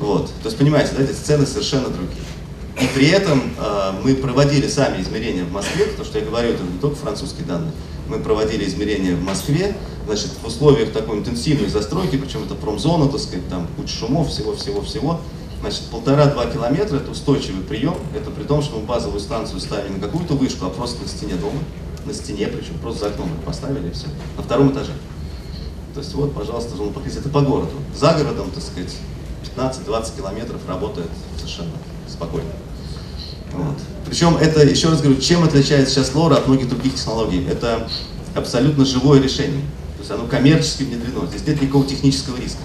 Вот. 0.01 0.27
То 0.43 0.47
есть, 0.47 0.57
понимаете, 0.57 0.93
да, 0.97 1.05
эти 1.05 1.13
цены 1.13 1.47
совершенно 1.47 1.89
другие. 1.89 2.23
И 2.81 2.87
при 2.95 3.09
этом 3.09 3.43
э, 3.59 3.93
мы 4.03 4.15
проводили 4.15 4.67
сами 4.67 5.03
измерения 5.03 5.45
в 5.45 5.53
Москве, 5.53 5.85
потому 5.85 6.05
что 6.05 6.19
я 6.19 6.25
говорю, 6.25 6.51
это 6.51 6.63
не 6.63 6.79
только 6.79 6.97
французские 6.97 7.45
данные. 7.45 7.73
Мы 8.09 8.19
проводили 8.21 8.65
измерения 8.67 9.15
в 9.15 9.23
Москве, 9.23 9.77
значит, 10.07 10.31
в 10.43 10.47
условиях 10.47 10.93
такой 10.93 11.19
интенсивной 11.19 11.69
застройки, 11.69 12.17
причем 12.17 12.43
это 12.45 12.55
промзона, 12.55 13.09
так 13.09 13.21
сказать, 13.21 13.49
там 13.51 13.67
куча 13.77 13.95
шумов, 13.95 14.29
всего-всего-всего. 14.29 15.21
Значит, 15.61 15.83
полтора-два 15.91 16.47
километра– 16.47 16.97
это 16.99 17.11
устойчивый 17.11 17.63
прием. 17.63 17.97
Это 18.15 18.31
при 18.31 18.45
том, 18.45 18.63
что 18.63 18.79
мы 18.79 18.87
базовую 18.87 19.21
станцию 19.21 19.61
ставили 19.61 19.93
на 19.93 20.01
какую-то 20.01 20.35
вышку, 20.35 20.67
а 20.67 20.71
просто 20.71 21.03
на 21.03 21.09
стене 21.09 21.35
дома. 21.35 21.59
На 22.07 22.15
стене, 22.15 22.47
причем 22.47 22.79
просто 22.79 23.01
за 23.01 23.07
окном 23.09 23.29
мы 23.29 23.43
поставили 23.43 23.89
и 23.89 23.93
все. 23.93 24.07
На 24.39 24.43
втором 24.43 24.73
этаже. 24.73 24.93
То 25.93 26.01
есть 26.01 26.15
вот, 26.15 26.35
пожалуйста, 26.35 26.77
зона 26.77 26.93
покрытия. 26.93 27.19
Это 27.19 27.29
по 27.29 27.43
городу. 27.43 27.73
За 27.95 28.15
городом, 28.15 28.51
так 28.53 28.63
сказать, 28.63 28.97
15-20 29.55 30.17
километров 30.17 30.61
работает 30.67 31.11
совершенно 31.37 31.73
спокойно. 32.09 32.49
Вот. 33.53 33.77
Причем 34.07 34.37
это, 34.37 34.65
еще 34.65 34.89
раз 34.89 35.03
говорю, 35.03 35.21
чем 35.21 35.45
отличается 35.45 35.95
сейчас 35.95 36.15
лора 36.15 36.37
от 36.37 36.47
многих 36.47 36.69
других 36.71 36.95
технологий? 36.95 37.45
Это 37.47 37.89
абсолютно 38.35 38.85
живое 38.87 39.21
решение. 39.21 39.63
То 39.97 40.01
есть 40.01 40.11
оно 40.11 40.27
коммерчески 40.27 40.85
внедрено. 40.85 41.27
Здесь 41.27 41.47
нет 41.47 41.61
никакого 41.61 41.87
технического 41.87 42.37
риска. 42.37 42.63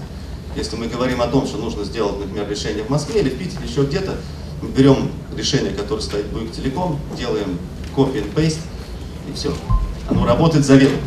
Если 0.55 0.77
мы 0.77 0.87
говорим 0.87 1.21
о 1.21 1.27
том, 1.27 1.45
что 1.45 1.57
нужно 1.57 1.83
сделать, 1.83 2.17
например, 2.17 2.49
решение 2.49 2.83
в 2.83 2.89
Москве 2.89 3.21
или 3.21 3.29
в 3.29 3.37
Питере, 3.37 3.67
еще 3.67 3.83
где-то, 3.83 4.15
мы 4.61 4.69
берем 4.69 5.11
решение, 5.35 5.73
которое 5.73 6.01
стоит 6.01 6.27
Bouygues 6.27 6.51
Telecom, 6.51 6.99
делаем 7.17 7.59
copy 7.95 8.23
and 8.23 8.33
paste, 8.33 8.59
и 9.29 9.33
все. 9.33 9.53
Оно 10.07 10.25
работает 10.25 10.65
заведомо. 10.65 10.97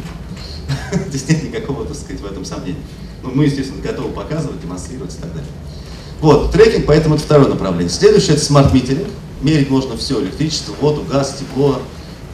Здесь 1.08 1.28
нет 1.28 1.44
никакого, 1.44 1.87
так 1.87 1.96
сказать, 1.96 2.20
в 2.20 2.26
этом 2.26 2.44
сомнения. 2.44 2.82
Ну, 3.22 3.30
мы, 3.32 3.44
естественно, 3.44 3.80
готовы 3.80 4.11
показывать, 4.11 4.61
демонстрировать 4.61 5.14
и 5.14 5.18
так 5.18 5.32
далее. 5.32 5.50
Вот, 6.20 6.52
трекинг, 6.52 6.87
поэтому 6.87 7.14
это 7.14 7.24
второе 7.24 7.48
направление. 7.48 7.90
Следующее 7.90 8.37
это 8.37 8.44
smart 8.44 8.67
metering. 8.67 9.09
Мерить 9.40 9.70
можно 9.70 9.96
все, 9.96 10.20
электричество, 10.20 10.74
воду, 10.80 11.04
газ, 11.08 11.37
тепло, 11.38 11.80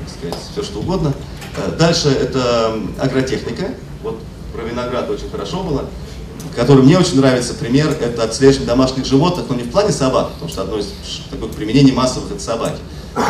так 0.00 0.16
сказать, 0.16 0.38
все 0.52 0.62
что 0.62 0.80
угодно. 0.80 1.12
Э, 1.56 1.76
дальше 1.78 2.08
это 2.08 2.78
агротехника. 2.98 3.74
Вот 4.02 4.18
про 4.54 4.62
виноград 4.62 5.10
очень 5.10 5.28
хорошо 5.30 5.62
было. 5.62 5.84
Который 6.54 6.84
мне 6.84 6.98
очень 6.98 7.16
нравится 7.16 7.54
пример, 7.54 7.96
это 8.00 8.22
отслеживание 8.22 8.68
домашних 8.68 9.04
животных, 9.06 9.46
но 9.48 9.54
не 9.56 9.64
в 9.64 9.70
плане 9.70 9.92
собак, 9.92 10.32
потому 10.32 10.50
что 10.50 10.62
одно 10.62 10.78
из 10.78 10.86
таких 11.30 11.50
применений 11.50 11.92
массовых 11.92 12.30
это 12.30 12.40
собаки. 12.40 12.78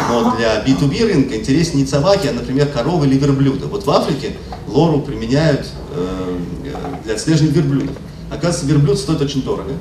Но 0.08 0.34
для 0.36 0.64
B2B 0.64 1.06
рынка 1.06 1.36
интереснее 1.36 1.84
не 1.84 1.86
собаки, 1.86 2.26
а, 2.26 2.32
например, 2.32 2.68
коровы 2.68 3.06
или 3.06 3.18
верблюда. 3.18 3.66
Вот 3.66 3.84
в 3.86 3.90
Африке 3.90 4.36
лору 4.66 5.00
применяют 5.00 5.66
э, 5.94 6.38
для 7.04 7.14
отслеживания 7.14 7.52
верблюдов. 7.52 7.96
Оказывается, 8.30 8.66
верблюд 8.66 8.98
стоит 8.98 9.20
очень 9.20 9.42
дорого 9.42 9.72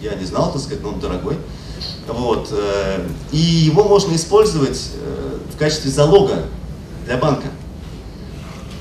я 0.00 0.14
не 0.14 0.24
знал, 0.24 0.52
так 0.52 0.62
сказать, 0.62 0.82
но 0.82 0.90
он 0.90 1.00
дорогой. 1.00 1.36
Вот. 2.06 2.48
Э, 2.52 3.06
и 3.32 3.36
его 3.36 3.84
можно 3.84 4.14
использовать 4.14 4.90
э, 4.94 5.38
в 5.52 5.58
качестве 5.58 5.90
залога 5.90 6.44
для 7.04 7.16
банка. 7.16 7.48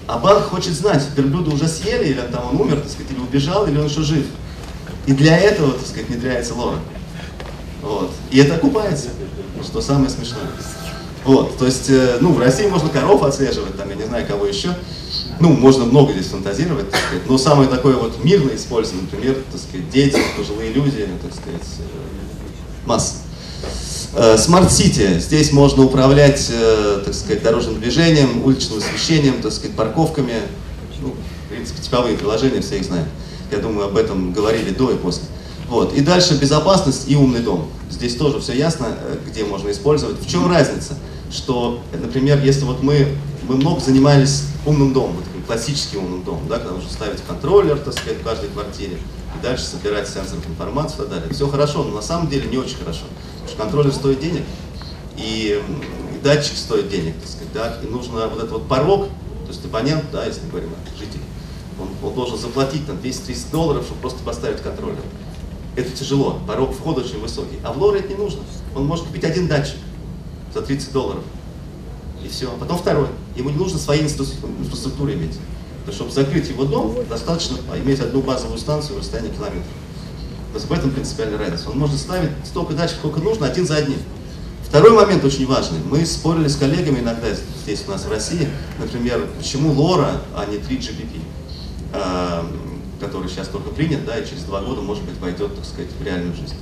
А 0.07 0.17
банк 0.17 0.45
хочет 0.45 0.73
знать, 0.73 1.03
верблюда 1.15 1.53
уже 1.53 1.67
съели, 1.67 2.05
или 2.05 2.21
там 2.31 2.49
он 2.49 2.61
умер, 2.61 2.79
так 2.79 2.89
сказать, 2.89 3.11
или 3.11 3.19
убежал, 3.19 3.67
или 3.67 3.77
он 3.77 3.87
еще 3.87 4.01
жив. 4.01 4.25
И 5.05 5.11
для 5.11 5.37
этого, 5.37 5.73
так 5.73 5.85
сказать, 5.85 6.07
внедряется 6.07 6.53
лора. 6.53 6.79
Вот. 7.81 8.11
И 8.31 8.39
это 8.39 8.55
окупается, 8.55 9.09
что 9.63 9.81
самое 9.81 10.09
смешное. 10.09 10.47
Вот, 11.25 11.57
то 11.57 11.65
есть, 11.65 11.89
э, 11.89 12.19
ну, 12.21 12.31
в 12.31 12.39
России 12.39 12.67
можно 12.67 12.87
коров 12.87 13.21
отслеживать, 13.21 13.75
там, 13.75 13.89
я 13.89 13.95
не 13.95 14.05
знаю, 14.05 14.25
кого 14.25 14.45
еще. 14.45 14.73
Ну, 15.41 15.51
можно 15.51 15.83
много 15.83 16.13
здесь 16.13 16.27
фантазировать, 16.27 16.89
так 16.89 17.01
сказать. 17.01 17.29
Но 17.29 17.37
самое 17.37 17.69
такое 17.69 17.97
вот 17.97 18.23
мирное 18.23 18.55
использование, 18.55 19.09
например, 19.11 19.35
так 19.51 19.59
сказать, 19.59 19.89
дети, 19.89 20.17
пожилые 20.37 20.71
люди, 20.71 21.05
так 21.21 21.33
сказать, 21.33 21.67
э, 21.79 22.85
масса. 22.85 23.15
Smart 24.37 24.78
city. 24.78 25.19
Здесь 25.19 25.51
можно 25.51 25.83
управлять, 25.83 26.49
э, 26.49 27.01
так 27.05 27.13
сказать, 27.13 27.43
дорожным 27.43 27.79
движением, 27.79 28.43
уличным 28.43 28.79
освещением, 28.79 29.41
так 29.41 29.51
сказать, 29.51 29.75
парковками. 29.75 30.33
Ну, 31.01 31.13
в 31.45 31.49
принципе, 31.49 31.81
типовые 31.81 32.17
приложения, 32.17 32.61
все 32.61 32.77
их 32.77 32.85
знают. 32.85 33.07
Я 33.51 33.59
думаю, 33.59 33.87
об 33.87 33.97
этом 33.97 34.33
говорили 34.33 34.71
до 34.71 34.91
и 34.91 34.95
после. 34.95 35.23
Вот. 35.69 35.93
И 35.93 36.01
дальше 36.01 36.35
безопасность 36.35 37.09
и 37.09 37.15
умный 37.15 37.41
дом. 37.41 37.67
Здесь 37.89 38.15
тоже 38.15 38.39
все 38.39 38.53
ясно, 38.53 38.87
где 39.27 39.45
можно 39.45 39.69
использовать. 39.71 40.19
В 40.19 40.29
чем 40.29 40.49
разница? 40.49 40.95
что, 41.31 41.81
например, 41.91 42.43
если 42.43 42.63
вот 42.63 42.81
мы, 42.83 43.15
мы 43.47 43.55
много 43.55 43.79
занимались 43.79 44.43
умным 44.65 44.93
домом, 44.93 45.15
вот 45.15 45.25
таким 45.25 45.43
классическим 45.43 45.99
умным 45.99 46.23
домом, 46.23 46.47
да, 46.47 46.57
когда 46.57 46.73
нужно 46.73 46.89
ставить 46.89 47.21
контроллер, 47.27 47.77
так 47.77 47.93
сказать, 47.93 48.19
в 48.19 48.23
каждой 48.23 48.49
квартире, 48.49 48.97
и 48.97 49.43
дальше 49.43 49.65
собирать 49.65 50.07
сенсорную 50.07 50.47
информацию 50.47 50.95
и 50.95 51.01
так 51.01 51.09
далее. 51.09 51.33
Все 51.33 51.47
хорошо, 51.47 51.83
но 51.83 51.95
на 51.95 52.01
самом 52.01 52.29
деле 52.29 52.49
не 52.49 52.57
очень 52.57 52.77
хорошо, 52.77 53.03
контроллер 53.57 53.91
стоит 53.91 54.19
денег, 54.19 54.43
и, 55.17 55.61
и 56.13 56.19
датчик 56.23 56.55
стоит 56.55 56.89
денег, 56.89 57.15
так 57.19 57.29
сказать, 57.29 57.53
да, 57.53 57.77
и 57.83 57.87
нужно 57.87 58.27
вот 58.27 58.39
этот 58.39 58.51
вот 58.51 58.67
порог, 58.67 59.07
то 59.45 59.47
есть 59.49 59.65
абонент, 59.65 60.05
да, 60.11 60.25
если 60.25 60.41
мы 60.43 60.49
говорим 60.51 60.69
о 60.71 60.99
жителе, 60.99 61.23
он, 61.79 61.89
он 62.03 62.13
должен 62.13 62.37
заплатить 62.37 62.85
там 62.85 62.99
230 62.99 63.51
долларов, 63.51 63.85
чтобы 63.85 64.01
просто 64.01 64.23
поставить 64.23 64.61
контроллер. 64.61 65.01
Это 65.75 65.91
тяжело, 65.91 66.39
порог 66.47 66.73
входа 66.73 67.01
очень 67.01 67.19
высокий. 67.19 67.59
А 67.63 67.71
в 67.71 67.77
лоре 67.77 67.99
это 67.99 68.09
не 68.09 68.15
нужно. 68.15 68.41
Он 68.75 68.85
может 68.85 69.05
купить 69.05 69.23
один 69.23 69.47
датчик, 69.47 69.77
за 70.53 70.61
30 70.61 70.91
долларов. 70.91 71.23
И 72.23 72.27
все. 72.27 72.51
А 72.51 72.57
потом 72.57 72.77
второй. 72.77 73.07
Ему 73.35 73.51
не 73.51 73.57
нужно 73.57 73.77
своей 73.77 74.03
инфраструктуры 74.03 75.13
иметь. 75.13 75.37
То 75.85 75.91
чтобы 75.91 76.11
закрыть 76.11 76.49
его 76.49 76.65
дом, 76.65 76.95
достаточно 77.07 77.57
иметь 77.75 77.99
одну 77.99 78.21
базовую 78.21 78.57
станцию 78.57 78.95
в 78.95 78.99
расстоянии 78.99 79.29
километра. 79.29 79.63
То 80.51 80.55
есть 80.55 80.67
в 80.67 80.73
этом 80.73 80.91
принципиальная 80.91 81.37
разница. 81.37 81.69
Он 81.69 81.79
может 81.79 81.97
ставить 81.97 82.31
столько 82.45 82.73
датчиков, 82.73 82.99
сколько 82.99 83.19
нужно, 83.19 83.47
один 83.47 83.65
за 83.65 83.77
одним. 83.77 83.99
Второй 84.67 84.91
момент 84.91 85.23
очень 85.23 85.47
важный. 85.47 85.79
Мы 85.89 86.05
спорили 86.05 86.47
с 86.47 86.57
коллегами 86.57 86.99
иногда 86.99 87.27
здесь 87.63 87.83
у 87.87 87.91
нас 87.91 88.05
в 88.05 88.11
России, 88.11 88.49
например, 88.79 89.25
почему 89.37 89.73
LoRa, 89.73 90.19
а 90.35 90.45
не 90.45 90.57
3GPP, 90.57 91.21
а, 91.93 92.45
который 92.99 93.29
сейчас 93.29 93.47
только 93.47 93.69
принят, 93.69 94.05
да, 94.05 94.17
и 94.17 94.27
через 94.27 94.43
два 94.43 94.61
года, 94.61 94.81
может 94.81 95.03
быть, 95.03 95.17
войдет, 95.19 95.55
так 95.55 95.65
сказать, 95.65 95.89
в 95.97 96.03
реальную 96.03 96.35
жизнь. 96.35 96.55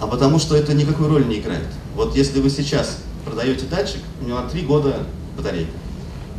А 0.00 0.06
потому 0.06 0.38
что 0.38 0.56
это 0.56 0.74
никакой 0.74 1.08
роли 1.08 1.24
не 1.24 1.38
играет. 1.38 1.66
Вот 1.94 2.16
если 2.16 2.40
вы 2.40 2.50
сейчас 2.50 2.98
продаете 3.24 3.66
датчик, 3.66 4.00
у 4.20 4.24
него 4.26 4.40
на 4.40 4.48
3 4.48 4.62
года 4.62 4.96
батарейка. 5.36 5.72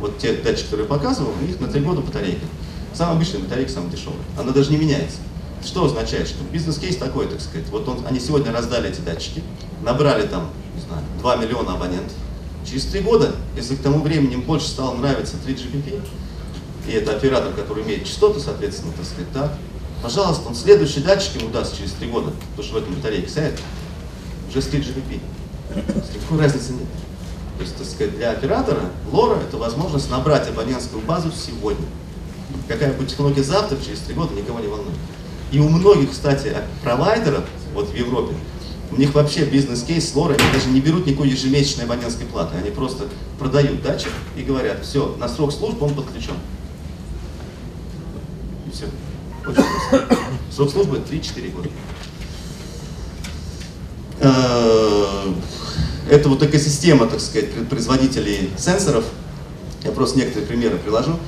Вот 0.00 0.18
те 0.18 0.34
датчики, 0.34 0.64
которые 0.64 0.86
я 0.86 0.92
показывал, 0.92 1.32
у 1.40 1.44
них 1.46 1.60
на 1.60 1.68
3 1.68 1.80
года 1.80 2.00
батарейка. 2.00 2.44
Самая 2.92 3.16
обычная 3.16 3.40
батарейка, 3.40 3.70
самая 3.70 3.90
дешевая. 3.90 4.18
Она 4.38 4.52
даже 4.52 4.70
не 4.70 4.76
меняется. 4.76 5.18
Что 5.64 5.86
означает? 5.86 6.28
Что 6.28 6.44
бизнес-кейс 6.52 6.96
такой, 6.96 7.26
так 7.26 7.40
сказать. 7.40 7.68
Вот 7.70 7.88
он, 7.88 8.06
они 8.06 8.20
сегодня 8.20 8.52
раздали 8.52 8.90
эти 8.90 9.00
датчики, 9.00 9.42
набрали 9.82 10.26
там, 10.26 10.50
не 10.74 10.82
знаю, 10.82 11.02
2 11.20 11.36
миллиона 11.36 11.74
абонентов. 11.74 12.16
Через 12.68 12.84
3 12.86 13.00
года, 13.00 13.34
если 13.56 13.74
к 13.76 13.82
тому 13.82 14.00
времени 14.02 14.34
им 14.34 14.42
больше 14.42 14.68
стало 14.68 14.94
нравиться 14.94 15.36
3GPP, 15.46 16.02
и 16.86 16.92
это 16.92 17.16
оператор, 17.16 17.52
который 17.54 17.82
имеет 17.84 18.04
частоты, 18.04 18.40
соответственно, 18.40 18.92
так 18.92 19.06
сказать, 19.06 19.32
да, 19.32 19.56
пожалуйста, 20.02 20.48
он 20.48 20.54
следующий 20.54 21.00
датчик 21.00 21.40
ему 21.40 21.50
даст 21.50 21.76
через 21.76 21.92
3 21.92 22.08
года, 22.08 22.32
потому 22.50 22.62
что 22.62 22.74
в 22.74 22.82
этом 22.82 22.94
батарейке 22.94 23.28
сядет, 23.28 23.60
уже 24.50 24.60
с 24.60 24.66
3GPP. 24.66 25.20
Никакой 26.14 26.38
разницы 26.38 26.72
нет. 26.72 26.88
То 27.56 27.62
есть, 27.62 27.76
так 27.76 27.86
сказать, 27.86 28.16
для 28.16 28.32
оператора 28.32 28.82
лора 29.12 29.36
это 29.36 29.56
возможность 29.56 30.10
набрать 30.10 30.48
абонентскую 30.48 31.02
базу 31.02 31.32
сегодня. 31.32 31.86
Какая 32.68 32.92
будет 32.92 33.08
технология 33.08 33.42
завтра, 33.42 33.78
через 33.84 34.00
три 34.00 34.14
года, 34.14 34.34
никого 34.34 34.60
не 34.60 34.68
волнует. 34.68 34.96
И 35.54 35.60
у 35.60 35.68
многих, 35.68 36.10
кстати, 36.10 36.52
провайдеров, 36.82 37.44
вот 37.74 37.88
в 37.88 37.94
Европе, 37.94 38.34
у 38.90 38.96
них 38.96 39.14
вообще 39.14 39.44
бизнес-кейс 39.44 40.12
лора, 40.16 40.34
они 40.34 40.52
даже 40.52 40.68
не 40.68 40.80
берут 40.80 41.06
никакой 41.06 41.28
ежемесячной 41.28 41.84
абонентской 41.84 42.26
платы. 42.26 42.56
Они 42.56 42.70
просто 42.70 43.04
продают 43.38 43.80
датчик 43.80 44.10
и 44.36 44.42
говорят, 44.42 44.84
все, 44.84 45.14
на 45.16 45.28
срок 45.28 45.52
службы 45.52 45.86
он 45.86 45.94
подключен. 45.94 46.34
И 48.66 48.70
все. 48.72 48.86
Очень 49.46 49.62
просто. 49.62 50.18
Срок 50.50 50.70
службы 50.72 51.00
3-4 51.08 51.52
года. 51.52 51.68
Э, 54.22 55.32
это 56.10 56.28
вот 56.28 56.42
экосистема, 56.42 57.06
так 57.06 57.20
сказать, 57.20 57.68
производителей 57.68 58.50
сенсоров. 58.58 59.04
Я 59.84 59.92
просто 59.92 60.18
некоторые 60.18 60.46
примеры 60.46 60.78
приложу, 60.78 61.18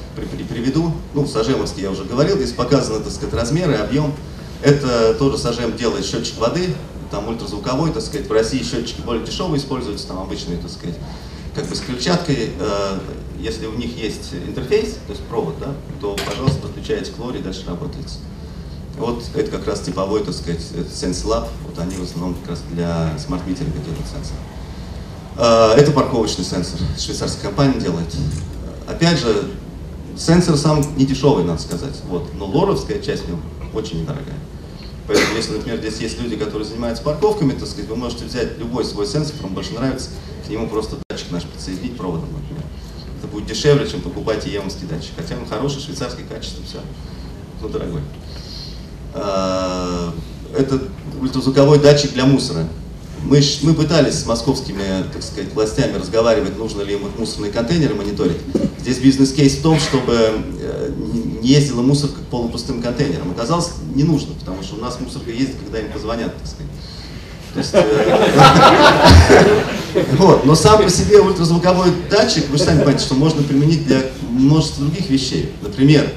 приведу. 0.49 0.93
Ну, 1.13 1.27
Сажемовский 1.27 1.83
я 1.83 1.91
уже 1.91 2.05
говорил, 2.05 2.37
здесь 2.37 2.53
показаны, 2.53 3.05
так 3.05 3.13
сказать, 3.13 3.35
размеры, 3.35 3.75
объем. 3.75 4.15
Это 4.63 5.15
тоже 5.15 5.37
Сажем 5.37 5.77
делает 5.77 6.07
счетчик 6.07 6.39
воды, 6.39 6.75
там 7.11 7.29
ультразвуковой, 7.29 7.93
так 7.93 8.03
сказать. 8.03 8.27
В 8.27 8.33
России 8.33 8.63
счетчики 8.63 9.03
более 9.03 9.25
дешевые 9.25 9.59
используются, 9.59 10.09
там 10.09 10.19
обычные, 10.19 10.57
так 10.57 10.71
сказать, 10.71 10.97
как 11.55 11.67
бы 11.67 11.75
с 11.75 11.81
крыльчаткой. 11.81 12.51
Э, 12.59 12.99
если 13.39 13.67
у 13.67 13.75
них 13.75 13.95
есть 13.97 14.33
интерфейс, 14.33 14.97
то 15.07 15.13
есть 15.13 15.23
провод, 15.25 15.57
да, 15.61 15.75
то, 16.01 16.17
пожалуйста, 16.27 16.63
подключаете 16.63 17.13
к 17.13 17.19
лоре, 17.19 17.41
дальше 17.41 17.65
работает. 17.67 18.07
Вот 18.99 19.23
это 19.35 19.51
как 19.51 19.67
раз 19.67 19.81
типовой, 19.81 20.25
так 20.25 20.33
сказать, 20.33 20.61
Sense 20.61 21.27
Lab, 21.27 21.49
вот 21.67 21.79
они 21.79 21.97
в 21.97 22.03
основном 22.03 22.35
как 22.37 22.53
раз 22.53 22.63
для 22.73 23.13
смарт-митеринга 23.19 23.79
делают 23.81 24.07
сенсор. 24.07 24.37
А, 25.39 25.75
это 25.77 25.93
парковочный 25.93 26.45
сенсор, 26.45 26.81
швейцарская 26.99 27.43
компания 27.43 27.79
делает. 27.81 28.09
Опять 28.87 29.19
же, 29.19 29.51
сенсор 30.17 30.57
сам 30.57 30.85
не 30.97 31.05
дешевый, 31.05 31.45
надо 31.45 31.61
сказать, 31.61 32.01
вот, 32.09 32.33
но 32.35 32.47
лоровская 32.47 33.01
часть 33.01 33.25
в 33.29 33.77
очень 33.77 34.03
недорогая. 34.03 34.39
Поэтому, 35.07 35.37
если, 35.37 35.53
например, 35.53 35.79
здесь 35.79 35.99
есть 35.99 36.21
люди, 36.21 36.37
которые 36.37 36.67
занимаются 36.67 37.03
парковками, 37.03 37.53
так 37.53 37.69
сказать, 37.69 37.89
вы 37.89 37.97
можете 37.97 38.25
взять 38.25 38.59
любой 38.59 38.85
свой 38.85 39.07
сенсор, 39.07 39.37
вам 39.43 39.55
больше 39.55 39.75
нравится, 39.75 40.11
к 40.47 40.49
нему 40.49 40.69
просто 40.69 40.97
датчик 41.09 41.31
наш 41.31 41.45
подсоединить 41.45 41.97
проводом, 41.97 42.29
например. 42.33 42.65
Это 43.19 43.29
будет 43.29 43.47
дешевле, 43.47 43.89
чем 43.89 44.01
покупать 44.01 44.47
емовский 44.47 44.87
датчик. 44.87 45.13
Хотя 45.17 45.37
он 45.37 45.47
хороший, 45.47 45.81
швейцарский 45.81 46.25
качество, 46.25 46.65
все. 46.65 46.79
Ну, 47.63 47.69
дорогой. 47.69 48.01
А, 49.15 50.13
это 50.57 50.81
ультразвуковой 51.21 51.79
датчик 51.79 52.13
для 52.13 52.25
мусора. 52.25 52.67
Мы, 53.25 53.41
мы 53.63 53.75
пытались 53.75 54.21
с 54.21 54.27
московскими, 54.27 55.05
так 55.13 55.23
сказать, 55.23 55.53
властями 55.53 55.95
разговаривать, 55.95 56.59
нужно 56.59 56.83
ли 56.83 56.95
им 56.95 57.01
мусорные 57.19 57.51
контейнеры 57.51 57.95
мониторить. 57.95 58.37
Здесь 58.81 58.99
бизнес-кейс 58.99 59.57
в 59.57 59.63
том, 59.63 59.81
чтобы 59.81 60.43
э, 60.61 60.91
не 61.43 61.49
ездила 61.49 61.83
мусорка 61.83 62.21
к 62.21 62.31
полупустым 62.31 62.83
контейнерам. 62.83 63.33
Оказалось, 63.33 63.71
не 63.95 64.05
нужно, 64.05 64.35
потому 64.39 64.63
что 64.63 64.77
у 64.77 64.81
нас 64.81 65.01
мусорка 65.01 65.31
ездит, 65.31 65.57
когда 65.65 65.81
им 65.81 65.91
позвонят, 65.91 66.33
так 66.37 66.47
сказать. 66.47 66.71
Э, 67.57 67.63
вот. 70.19 70.45
Но 70.45 70.55
сам 70.55 70.83
по 70.83 70.91
себе 70.91 71.21
ультразвуковой 71.21 71.91
датчик, 72.11 72.49
вы 72.51 72.59
сами 72.59 72.79
понимаете, 72.79 73.05
что 73.05 73.15
можно 73.15 73.43
применить 73.43 73.87
для 73.87 74.03
множества 74.29 74.85
других 74.85 75.09
вещей. 75.11 75.51
Например, 75.63 76.13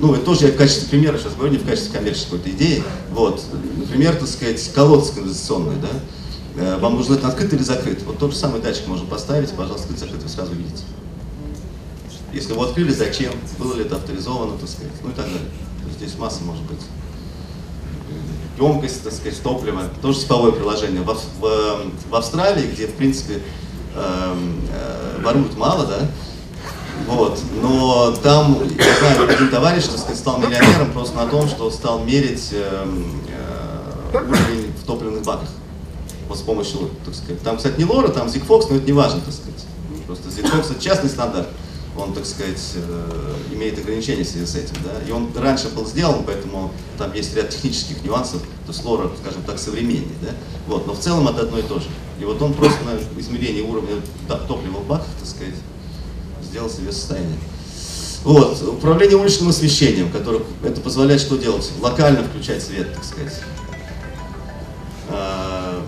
ну, 0.00 0.14
это 0.14 0.24
тоже 0.24 0.46
я 0.46 0.52
в 0.52 0.56
качестве 0.56 0.88
примера 0.88 1.18
сейчас 1.18 1.34
говорю, 1.34 1.52
не 1.52 1.58
в 1.58 1.66
качестве 1.66 1.98
коммерческой 1.98 2.38
идеи. 2.46 2.82
Вот, 3.12 3.42
например, 3.76 4.14
так 4.14 4.28
сказать, 4.28 4.70
колодцы 4.74 5.14
канализационные, 5.14 5.78
да, 5.78 5.88
вам 6.80 6.96
нужно 6.96 7.14
это 7.14 7.28
открыто 7.28 7.56
или 7.56 7.62
закрыто. 7.62 8.04
Вот 8.04 8.18
тот 8.18 8.32
же 8.32 8.36
самый 8.36 8.60
датчик 8.60 8.86
можно 8.86 9.06
поставить, 9.06 9.50
пожалуйста, 9.50 9.84
открыто, 9.84 10.00
закрыто, 10.00 10.24
вы 10.24 10.28
сразу 10.28 10.54
видите. 10.54 10.82
Если 12.32 12.52
вы 12.52 12.66
открыли, 12.66 12.92
зачем, 12.92 13.32
было 13.58 13.74
ли 13.74 13.82
это 13.82 13.96
авторизовано, 13.96 14.58
так 14.58 14.68
сказать, 14.68 14.92
ну 15.02 15.10
и 15.10 15.12
так 15.12 15.24
далее. 15.24 15.48
То 15.80 15.86
есть 15.86 15.98
здесь 15.98 16.18
масса 16.18 16.42
может 16.44 16.62
быть. 16.64 16.80
Емкость, 18.58 19.04
так 19.04 19.12
сказать, 19.12 19.40
топлива, 19.42 19.84
тоже 20.02 20.20
типовое 20.20 20.52
приложение. 20.52 21.02
В, 21.02 21.16
в, 21.40 21.80
в 22.10 22.14
Австралии, 22.14 22.66
где, 22.66 22.88
в 22.88 22.94
принципе, 22.94 23.40
э, 23.94 24.34
э, 24.72 25.22
воруют 25.22 25.56
мало, 25.56 25.86
да, 25.86 26.00
вот. 27.06 27.38
Но 27.62 28.12
там, 28.22 28.58
я 28.76 28.94
знаю, 28.98 29.30
один 29.30 29.50
товарищ, 29.50 29.84
так 29.84 29.98
сказать, 29.98 30.18
стал 30.18 30.38
миллионером 30.38 30.92
просто 30.92 31.16
на 31.16 31.26
том, 31.26 31.48
что 31.48 31.70
стал 31.70 32.00
мерить 32.00 32.48
э, 32.52 32.86
э, 34.12 34.18
уровень 34.18 34.72
в 34.72 34.86
топливных 34.86 35.22
баках. 35.22 35.48
Вот 36.28 36.38
с 36.38 36.42
помощью, 36.42 36.90
так 37.04 37.14
сказать. 37.14 37.42
Там, 37.42 37.56
кстати, 37.56 37.78
не 37.78 37.84
Лора, 37.84 38.08
там 38.08 38.28
Zigfox, 38.28 38.66
но 38.70 38.76
это 38.76 38.86
не 38.86 38.92
важно, 38.92 39.20
так 39.20 39.34
сказать. 39.34 39.64
Просто 40.06 40.28
Zigfox 40.28 40.70
это 40.72 40.82
частный 40.82 41.10
стандарт. 41.10 41.48
Он, 41.96 42.12
так 42.12 42.26
сказать, 42.26 42.60
э, 42.76 43.34
имеет 43.52 43.78
ограничения 43.78 44.22
в 44.22 44.28
связи 44.28 44.46
с 44.46 44.54
этим. 44.54 44.76
Да? 44.84 45.02
И 45.08 45.10
он 45.10 45.30
раньше 45.34 45.68
был 45.68 45.84
сделан, 45.84 46.22
поэтому 46.24 46.70
там 46.96 47.12
есть 47.12 47.34
ряд 47.34 47.50
технических 47.50 48.04
нюансов. 48.04 48.40
То 48.66 48.72
есть 48.72 48.84
Лора, 48.84 49.10
скажем 49.20 49.42
так, 49.42 49.58
современнее. 49.58 50.14
Да? 50.22 50.28
Вот. 50.68 50.86
Но 50.86 50.92
в 50.92 51.00
целом 51.00 51.26
это 51.26 51.40
одно 51.40 51.58
и 51.58 51.62
то 51.62 51.80
же. 51.80 51.86
И 52.20 52.24
вот 52.24 52.40
он 52.40 52.54
просто 52.54 52.78
на 52.84 53.20
измерении 53.20 53.62
уровня 53.62 53.96
топлива 54.46 54.78
в 54.78 54.86
баках, 54.86 55.08
так 55.18 55.28
сказать, 55.28 55.54
сделал 56.48 56.70
себе 56.70 56.92
состояние. 56.92 57.38
Вот, 58.24 58.60
управление 58.62 59.16
уличным 59.16 59.48
освещением, 59.48 60.10
которое 60.10 60.42
это 60.64 60.80
позволяет 60.80 61.20
что 61.20 61.36
делать? 61.36 61.70
Локально 61.80 62.24
включать 62.24 62.62
свет, 62.62 62.92
так 62.92 63.04
сказать. 63.04 63.32
А, 65.10 65.84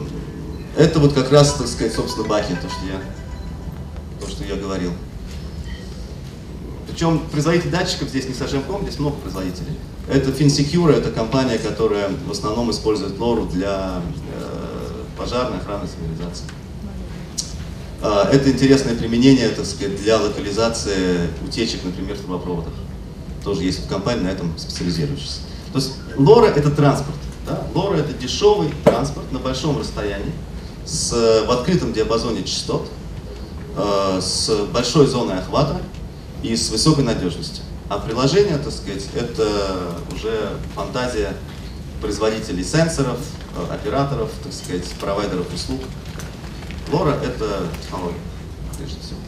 это 0.77 0.99
вот 0.99 1.13
как 1.13 1.31
раз, 1.31 1.55
так 1.55 1.67
сказать, 1.67 1.93
собственно, 1.93 2.27
баки, 2.27 2.57
то, 2.61 2.69
что 2.69 2.87
я, 2.87 3.01
то, 4.21 4.29
что 4.29 4.45
я 4.45 4.57
говорил. 4.57 4.93
Причем 6.89 7.21
производитель 7.31 7.71
датчиков 7.71 8.09
здесь 8.09 8.27
не 8.27 8.35
совсем 8.35 8.63
ком, 8.63 8.83
здесь 8.83 8.99
много 8.99 9.17
производителей. 9.17 9.79
Это 10.09 10.31
FinSecure, 10.31 10.93
это 10.93 11.11
компания, 11.11 11.59
которая 11.59 12.11
в 12.27 12.31
основном 12.31 12.71
использует 12.71 13.19
лору 13.19 13.47
для 13.47 14.03
э, 14.35 15.05
пожарной 15.17 15.59
охраны 15.59 15.87
сигнализации. 15.87 16.45
А, 18.03 18.29
это 18.33 18.51
интересное 18.51 18.97
применение, 18.97 19.49
так 19.51 19.67
сказать, 19.67 20.01
для 20.03 20.19
локализации 20.19 21.29
утечек, 21.47 21.85
например, 21.85 22.17
в 22.17 22.21
трубопроводах. 22.21 22.73
Тоже 23.45 23.63
есть 23.63 23.87
компания 23.89 24.23
на 24.23 24.29
этом 24.29 24.57
специализирующаяся. 24.59 25.41
То 25.73 25.79
есть 25.79 25.93
лора 26.17 26.47
это 26.47 26.71
транспорт. 26.71 27.17
Да? 27.47 27.63
Лора 27.75 27.99
это 27.99 28.13
дешевый 28.13 28.73
транспорт 28.85 29.31
на 29.33 29.39
большом 29.39 29.79
расстоянии, 29.79 30.33
с, 30.85 31.13
в 31.47 31.51
открытом 31.51 31.93
диапазоне 31.93 32.45
частот, 32.45 32.89
э, 33.77 34.21
с 34.21 34.51
большой 34.73 35.07
зоной 35.07 35.39
охвата 35.39 35.81
и 36.43 36.57
с 36.57 36.71
высокой 36.71 37.05
надежностью. 37.05 37.65
А 37.89 37.99
приложение, 37.99 38.59
так 38.59 38.73
сказать, 38.73 39.07
это 39.15 39.97
уже 40.15 40.53
фантазия 40.75 41.37
производителей 42.01 42.65
сенсоров, 42.65 43.19
э, 43.57 43.75
операторов, 43.75 44.31
так 44.43 44.53
сказать, 44.53 44.85
провайдеров 45.01 45.53
услуг. 45.53 45.81
Лора— 46.93 47.19
это 47.25 47.67
технология, 47.83 48.19
прежде 48.77 49.01
всего. 49.01 49.19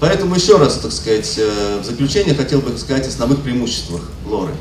Поэтому 0.00 0.34
еще 0.34 0.56
раз, 0.56 0.78
так 0.78 0.92
сказать, 0.92 1.34
э, 1.38 1.80
в 1.80 1.84
заключение 1.84 2.34
хотел 2.34 2.60
бы 2.60 2.76
сказать 2.78 3.04
о 3.06 3.08
основных 3.08 3.42
преимуществах 3.42 4.02
Лоры. 4.24 4.54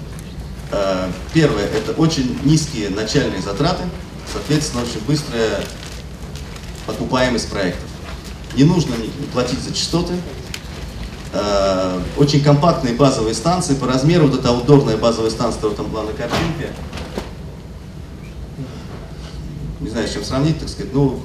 Э, 0.72 1.10
первое— 1.34 1.66
это 1.74 1.94
очень 1.94 2.38
низкие 2.44 2.90
начальные 2.90 3.42
затраты, 3.42 3.84
соответственно, 4.32 4.84
очень 4.84 5.04
быстрая 5.06 5.64
покупаемость 6.86 7.50
проектов. 7.50 7.90
Не 8.56 8.64
нужно 8.64 8.96
платить 9.34 9.60
за 9.60 9.74
частоты, 9.74 10.14
э, 11.34 12.00
очень 12.18 12.44
компактные 12.44 12.94
базовые 12.94 13.34
станции 13.34 13.74
по 13.74 13.88
размеру, 13.88 14.28
вот 14.28 14.40
эта 14.40 14.50
аутдорная 14.50 14.98
базовая 14.98 15.32
станция, 15.32 15.62
вот 15.64 15.76
там 15.76 15.88
была 15.88 16.04
на 16.04 16.14
картинке, 16.14 16.72
не 19.80 19.90
знаю, 19.90 20.08
с 20.08 20.14
чем 20.14 20.24
сравнить, 20.24 20.60
так 20.60 20.70
сказать, 20.70 20.94
ну, 20.94 21.20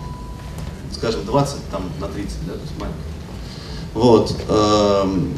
скажем, 0.94 1.24
20 1.26 1.70
там, 1.70 1.90
на 2.00 2.08
30, 2.08 2.46
да, 2.46 2.52
то 2.54 2.60
есть 2.60 2.72
маленький. 2.78 2.98
Вот. 3.92 4.34
Эм, 4.48 5.34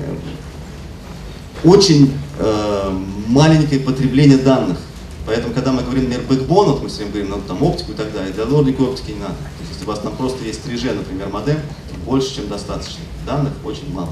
очень 1.65 2.17
эм, 2.39 3.07
маленькое 3.29 3.81
потребление 3.81 4.39
данных. 4.39 4.79
Поэтому, 5.27 5.53
когда 5.55 5.73
мы 5.73 5.83
говорим, 5.83 6.05
например, 6.05 6.27
бэкбон, 6.29 6.67
вот 6.71 6.83
мы 6.83 6.89
все 6.89 6.99
время 6.99 7.13
говорим, 7.13 7.31
ну, 7.31 7.41
там, 7.47 7.63
оптику 7.63 7.93
и 7.93 7.95
так 7.95 8.13
далее, 8.13 8.33
для 8.33 8.45
лординга 8.45 8.83
оптики 8.83 9.11
не 9.11 9.21
надо. 9.21 9.35
То 9.35 9.61
есть, 9.61 9.73
если 9.73 9.85
у 9.85 9.89
вас 9.89 9.99
там 9.99 10.15
просто 10.17 10.45
есть 10.45 10.61
3G, 10.65 10.95
например, 10.95 11.29
модем, 11.29 11.59
больше, 12.05 12.37
чем 12.37 12.49
достаточно. 12.49 13.01
Данных 13.27 13.53
очень 13.65 13.93
мало. 13.93 14.11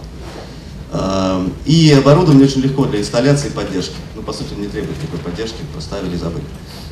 Эм, 0.93 1.53
и 1.65 1.93
оборудование 1.93 2.47
очень 2.47 2.61
легко 2.61 2.85
для 2.87 3.01
инсталляции 3.01 3.49
и 3.49 3.51
поддержки. 3.51 3.95
Ну, 4.15 4.23
по 4.23 4.33
сути, 4.33 4.55
не 4.55 4.67
требует 4.67 5.01
никакой 5.01 5.21
поддержки, 5.21 5.59
поставили 5.75 6.15
и 6.15 6.19
забыли. 6.19 6.45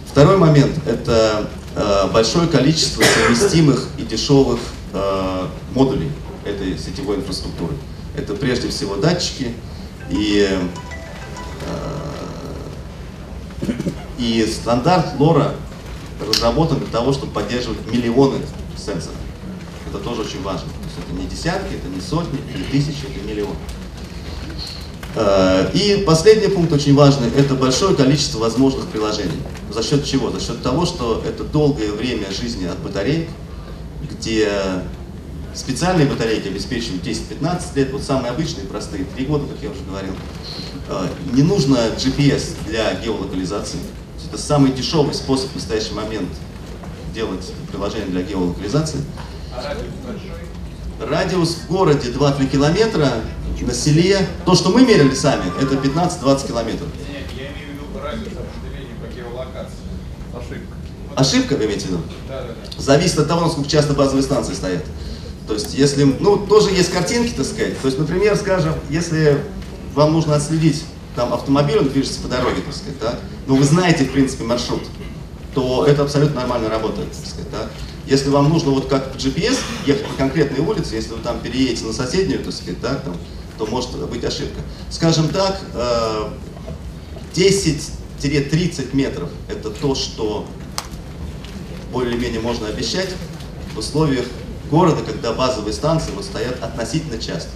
Второй 0.06 0.36
момент– 0.36 0.72
это 0.86 1.48
э, 1.74 2.08
большое 2.12 2.46
количество 2.46 3.02
совместимых 3.02 3.88
и 3.96 4.02
дешевых 4.02 4.60
э, 4.92 5.46
модулей 5.74 6.10
этой 6.44 6.76
сетевой 6.78 7.16
инфраструктуры. 7.16 7.74
Это 8.16 8.34
прежде 8.34 8.68
всего 8.68 8.96
датчики 8.96 9.54
и, 10.10 10.46
э, 10.50 10.58
и 14.18 14.46
стандарт 14.46 15.14
LoRa 15.18 15.55
разработан 16.20 16.79
для 16.79 16.88
того, 16.88 17.12
чтобы 17.12 17.33
поддерживать 17.33 17.79
миллионы 17.92 18.38
сенсоров. 18.77 19.16
Это 19.88 19.98
тоже 19.98 20.22
очень 20.22 20.42
важно. 20.42 20.68
То 20.68 20.85
есть 20.85 20.98
это 20.98 21.20
не 21.20 21.27
десятки, 21.27 21.75
это 21.75 21.88
не 21.88 22.01
сотни, 22.01 22.38
не 22.57 22.64
тысячи, 22.64 23.05
это 23.05 23.27
миллионы. 23.27 23.57
Э, 25.14 25.70
и 25.75 26.03
последний 26.07 26.48
пункт 26.48 26.72
очень 26.72 26.94
важный– 26.94 27.29
это 27.37 27.55
большое 27.55 27.94
количество 27.94 28.38
возможных 28.38 28.87
приложений. 28.87 29.42
За 29.70 29.83
счет 29.83 30.05
чего? 30.05 30.31
За 30.31 30.40
счет 30.40 30.62
того, 30.62 30.87
что 30.87 31.22
это 31.27 31.44
долгое 31.44 31.92
время 31.92 32.31
жизни 32.31 32.66
от 32.66 32.79
батареек, 32.79 33.29
где 34.11 34.48
специальные 35.55 36.07
батарейки 36.07 36.48
обеспечивают 36.48 37.03
10-15 37.05 37.62
лет, 37.75 37.92
вот 37.92 38.03
самые 38.03 38.31
обычные, 38.31 38.66
простые, 38.66 39.05
3 39.05 39.25
года, 39.27 39.46
как 39.46 39.62
я 39.62 39.70
уже 39.70 39.81
говорил. 39.87 40.14
Э, 40.88 41.08
не 41.32 41.42
нужно 41.42 41.76
GPS 41.96 42.54
для 42.66 42.94
геолокализации. 42.94 43.78
Это 44.28 44.40
самый 44.40 44.72
дешевый 44.72 45.14
способ 45.14 45.50
в 45.50 45.54
настоящий 45.56 45.94
момент 45.94 46.28
делать 47.14 47.52
приложение 47.70 48.06
для 48.08 48.22
геолокализации. 48.22 49.00
А? 49.54 49.76
Радиус 51.04 51.56
в 51.56 51.66
городе 51.68 52.10
2-3 52.10 52.46
километра, 52.46 53.12
на 53.62 53.74
селе. 53.74 54.26
То, 54.44 54.54
что 54.54 54.70
мы 54.70 54.83
мерили 54.83 55.14
сами, 55.14 55.44
это 55.60 55.74
15-20 55.74 56.46
километров. 56.46 56.88
Нет, 57.08 57.26
я 57.37 57.44
имею 57.52 57.68
в 57.68 57.92
виду 57.92 58.02
радиус 58.02 58.33
определения 58.33 58.94
по 59.00 59.14
геолокации. 59.14 59.76
Ошибка. 60.35 60.74
Ошибка, 61.14 61.56
вы 61.56 61.66
имеете 61.66 61.87
в 61.87 61.90
виду? 61.90 62.00
Да, 62.28 62.42
да, 62.42 62.48
да. 62.48 62.83
Зависит 62.83 63.18
от 63.18 63.28
того, 63.28 63.42
насколько 63.42 63.68
часто 63.68 63.94
базовые 63.94 64.22
станции 64.22 64.54
стоят. 64.54 64.85
То 65.46 65.54
есть, 65.54 65.74
если, 65.74 66.04
ну, 66.04 66.38
тоже 66.38 66.70
есть 66.70 66.90
картинки, 66.92 67.33
так 67.37 67.46
сказать. 67.46 67.80
То 67.80 67.87
есть, 67.87 67.98
например, 67.98 68.37
скажем, 68.37 68.74
если 68.90 69.42
вам 69.94 70.12
нужно 70.12 70.36
отследить 70.36 70.84
там 71.16 71.32
автомобиль, 71.32 71.78
он 71.78 71.88
движется 71.88 72.20
по 72.20 72.28
дороге, 72.28 72.62
так 72.62 72.74
сказать, 72.74 72.98
да, 73.00 73.18
но 73.46 73.54
вы 73.54 73.64
знаете, 73.64 74.04
в 74.04 74.12
принципе, 74.12 74.44
маршрут, 74.44 74.82
то 75.54 75.84
это 75.86 76.02
абсолютно 76.02 76.40
нормально 76.40 76.68
работает, 76.68 77.12
так 77.12 77.26
сказать, 77.26 77.50
да. 77.50 77.68
Если 78.06 78.30
вам 78.30 78.48
нужно 78.48 78.70
вот 78.70 78.88
как 78.88 79.14
в 79.14 79.16
GPS 79.16 79.58
ехать 79.86 80.06
по 80.06 80.14
конкретной 80.14 80.64
улице, 80.64 80.96
если 80.96 81.12
вы 81.12 81.20
там 81.20 81.40
переедете 81.40 81.84
на 81.84 81.92
соседнюю, 81.92 82.42
так 82.42 82.52
сказать, 82.52 82.80
да, 82.80 82.94
там, 82.96 83.16
то 83.58 83.66
может 83.66 83.90
быть 84.08 84.24
ошибка. 84.24 84.60
Скажем 84.90 85.28
так, 85.28 85.60
10-20 87.34 87.90
20-30 88.22 88.94
метров– 88.94 89.28
это 89.48 89.70
то, 89.70 89.94
что 89.94 90.46
более-менее 91.92 92.40
можно 92.40 92.68
обещать 92.68 93.08
в 93.74 93.78
условиях 93.78 94.26
города, 94.70 95.02
когда 95.02 95.32
базовые 95.32 95.72
станции 95.72 96.12
вот 96.14 96.24
стоят 96.24 96.62
относительно 96.62 97.18
часто. 97.18 97.50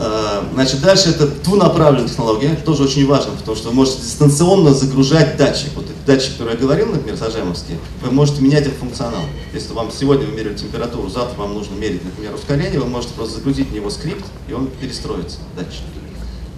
Э, 0.00 0.42
Значит, 0.54 0.80
дальше 0.80 1.10
это 1.10 1.26
двунаправленная 1.26 2.08
технология, 2.08 2.54
тоже 2.54 2.84
очень 2.84 3.06
важно, 3.06 3.32
потому 3.32 3.56
что 3.56 3.68
вы 3.68 3.74
можете 3.74 4.02
дистанционно 4.02 4.74
загружать 4.74 5.36
датчик. 5.36 5.70
Вот 5.74 5.84
этот 5.84 6.04
датчик, 6.06 6.32
который 6.32 6.54
я 6.54 6.58
говорил, 6.58 6.86
например, 6.86 7.16
сажемовский, 7.16 7.76
вы 8.02 8.10
можете 8.10 8.42
менять 8.42 8.66
этот 8.66 8.78
функционал. 8.78 9.22
Если 9.52 9.72
вам 9.72 9.90
сегодня 9.90 10.26
вы 10.26 10.32
меряете 10.32 10.64
температуру, 10.64 11.08
завтра 11.08 11.38
вам 11.38 11.54
нужно 11.54 11.74
мерить, 11.74 12.04
например, 12.04 12.34
ускорение, 12.34 12.80
вы 12.80 12.86
можете 12.86 13.14
просто 13.14 13.36
загрузить 13.36 13.68
в 13.68 13.74
него 13.74 13.90
скрипт, 13.90 14.24
и 14.48 14.52
он 14.52 14.68
перестроится, 14.68 15.38
датчик. 15.56 15.82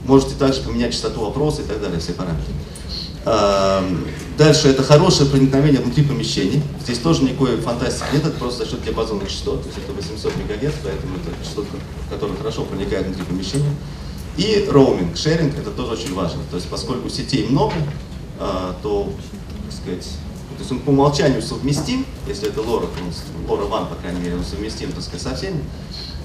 Можете 0.05 0.35
также 0.37 0.63
поменять 0.63 0.93
частоту 0.93 1.25
опроса 1.25 1.63
и 1.63 1.65
так 1.65 1.81
далее, 1.81 2.01
все 2.01 2.13
параметры. 2.13 2.53
Эм, 3.25 4.05
Дальше 4.39 4.69
это 4.69 4.83
хорошее 4.83 5.29
проникновение 5.29 5.81
внутри 5.81 6.05
помещений. 6.05 6.63
Здесь 6.83 6.99
тоже 6.99 7.23
никакой 7.23 7.59
фантастики 7.59 8.07
нет, 8.15 8.27
это 8.27 8.39
просто 8.39 8.65
за 8.65 8.71
счет 8.71 8.83
диапазонных 8.83 9.29
частот, 9.29 9.63
то 9.63 9.69
есть 9.69 9.79
это 9.79 9.93
800 9.93 10.33
МГц, 10.37 10.75
поэтому 10.83 11.17
это 11.17 11.45
частота, 11.45 11.69
которая 12.11 12.37
хорошо 12.37 12.65
проникает 12.65 13.07
внутри 13.07 13.25
помещения. 13.25 13.75
И 14.39 14.67
роуминг, 14.71 15.17
шеринг, 15.19 15.59
это 15.59 15.71
тоже 15.71 15.93
очень 15.93 16.15
важно. 16.15 16.41
То 16.51 16.57
есть 16.57 16.69
поскольку 16.69 17.11
сетей 17.11 17.47
много, 17.49 17.75
э, 18.41 18.73
то, 18.83 19.13
так 19.65 19.73
сказать, 19.73 20.09
то 20.57 20.59
есть 20.59 20.73
он 20.73 20.81
по 20.81 20.91
умолчанию 20.91 21.43
совместим, 21.43 22.07
если 22.27 22.49
это 22.49 22.63
он, 22.63 22.89
LoRa 23.47 23.69
One, 23.71 23.89
по 23.91 23.97
крайней 23.97 24.21
мере, 24.21 24.37
он 24.37 24.45
совместим, 24.45 24.93
так 24.93 25.03
сказать, 25.03 25.23
со 25.23 25.37
всеми. 25.37 25.63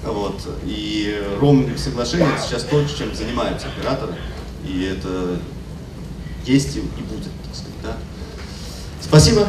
Вот. 0.02 0.40
И 0.64 1.22
роуминговые 1.40 1.78
соглашения 1.78 2.28
это 2.34 2.42
сейчас 2.42 2.64
то, 2.64 2.82
чем 2.86 3.14
занимаются 3.14 3.68
операторы. 3.68 4.14
И 4.64 4.82
это 4.82 5.38
есть 6.44 6.76
и 6.76 6.80
будет, 6.80 7.30
так 7.44 7.54
сказать, 7.54 7.82
да. 7.82 7.96
Спасибо. 9.00 9.46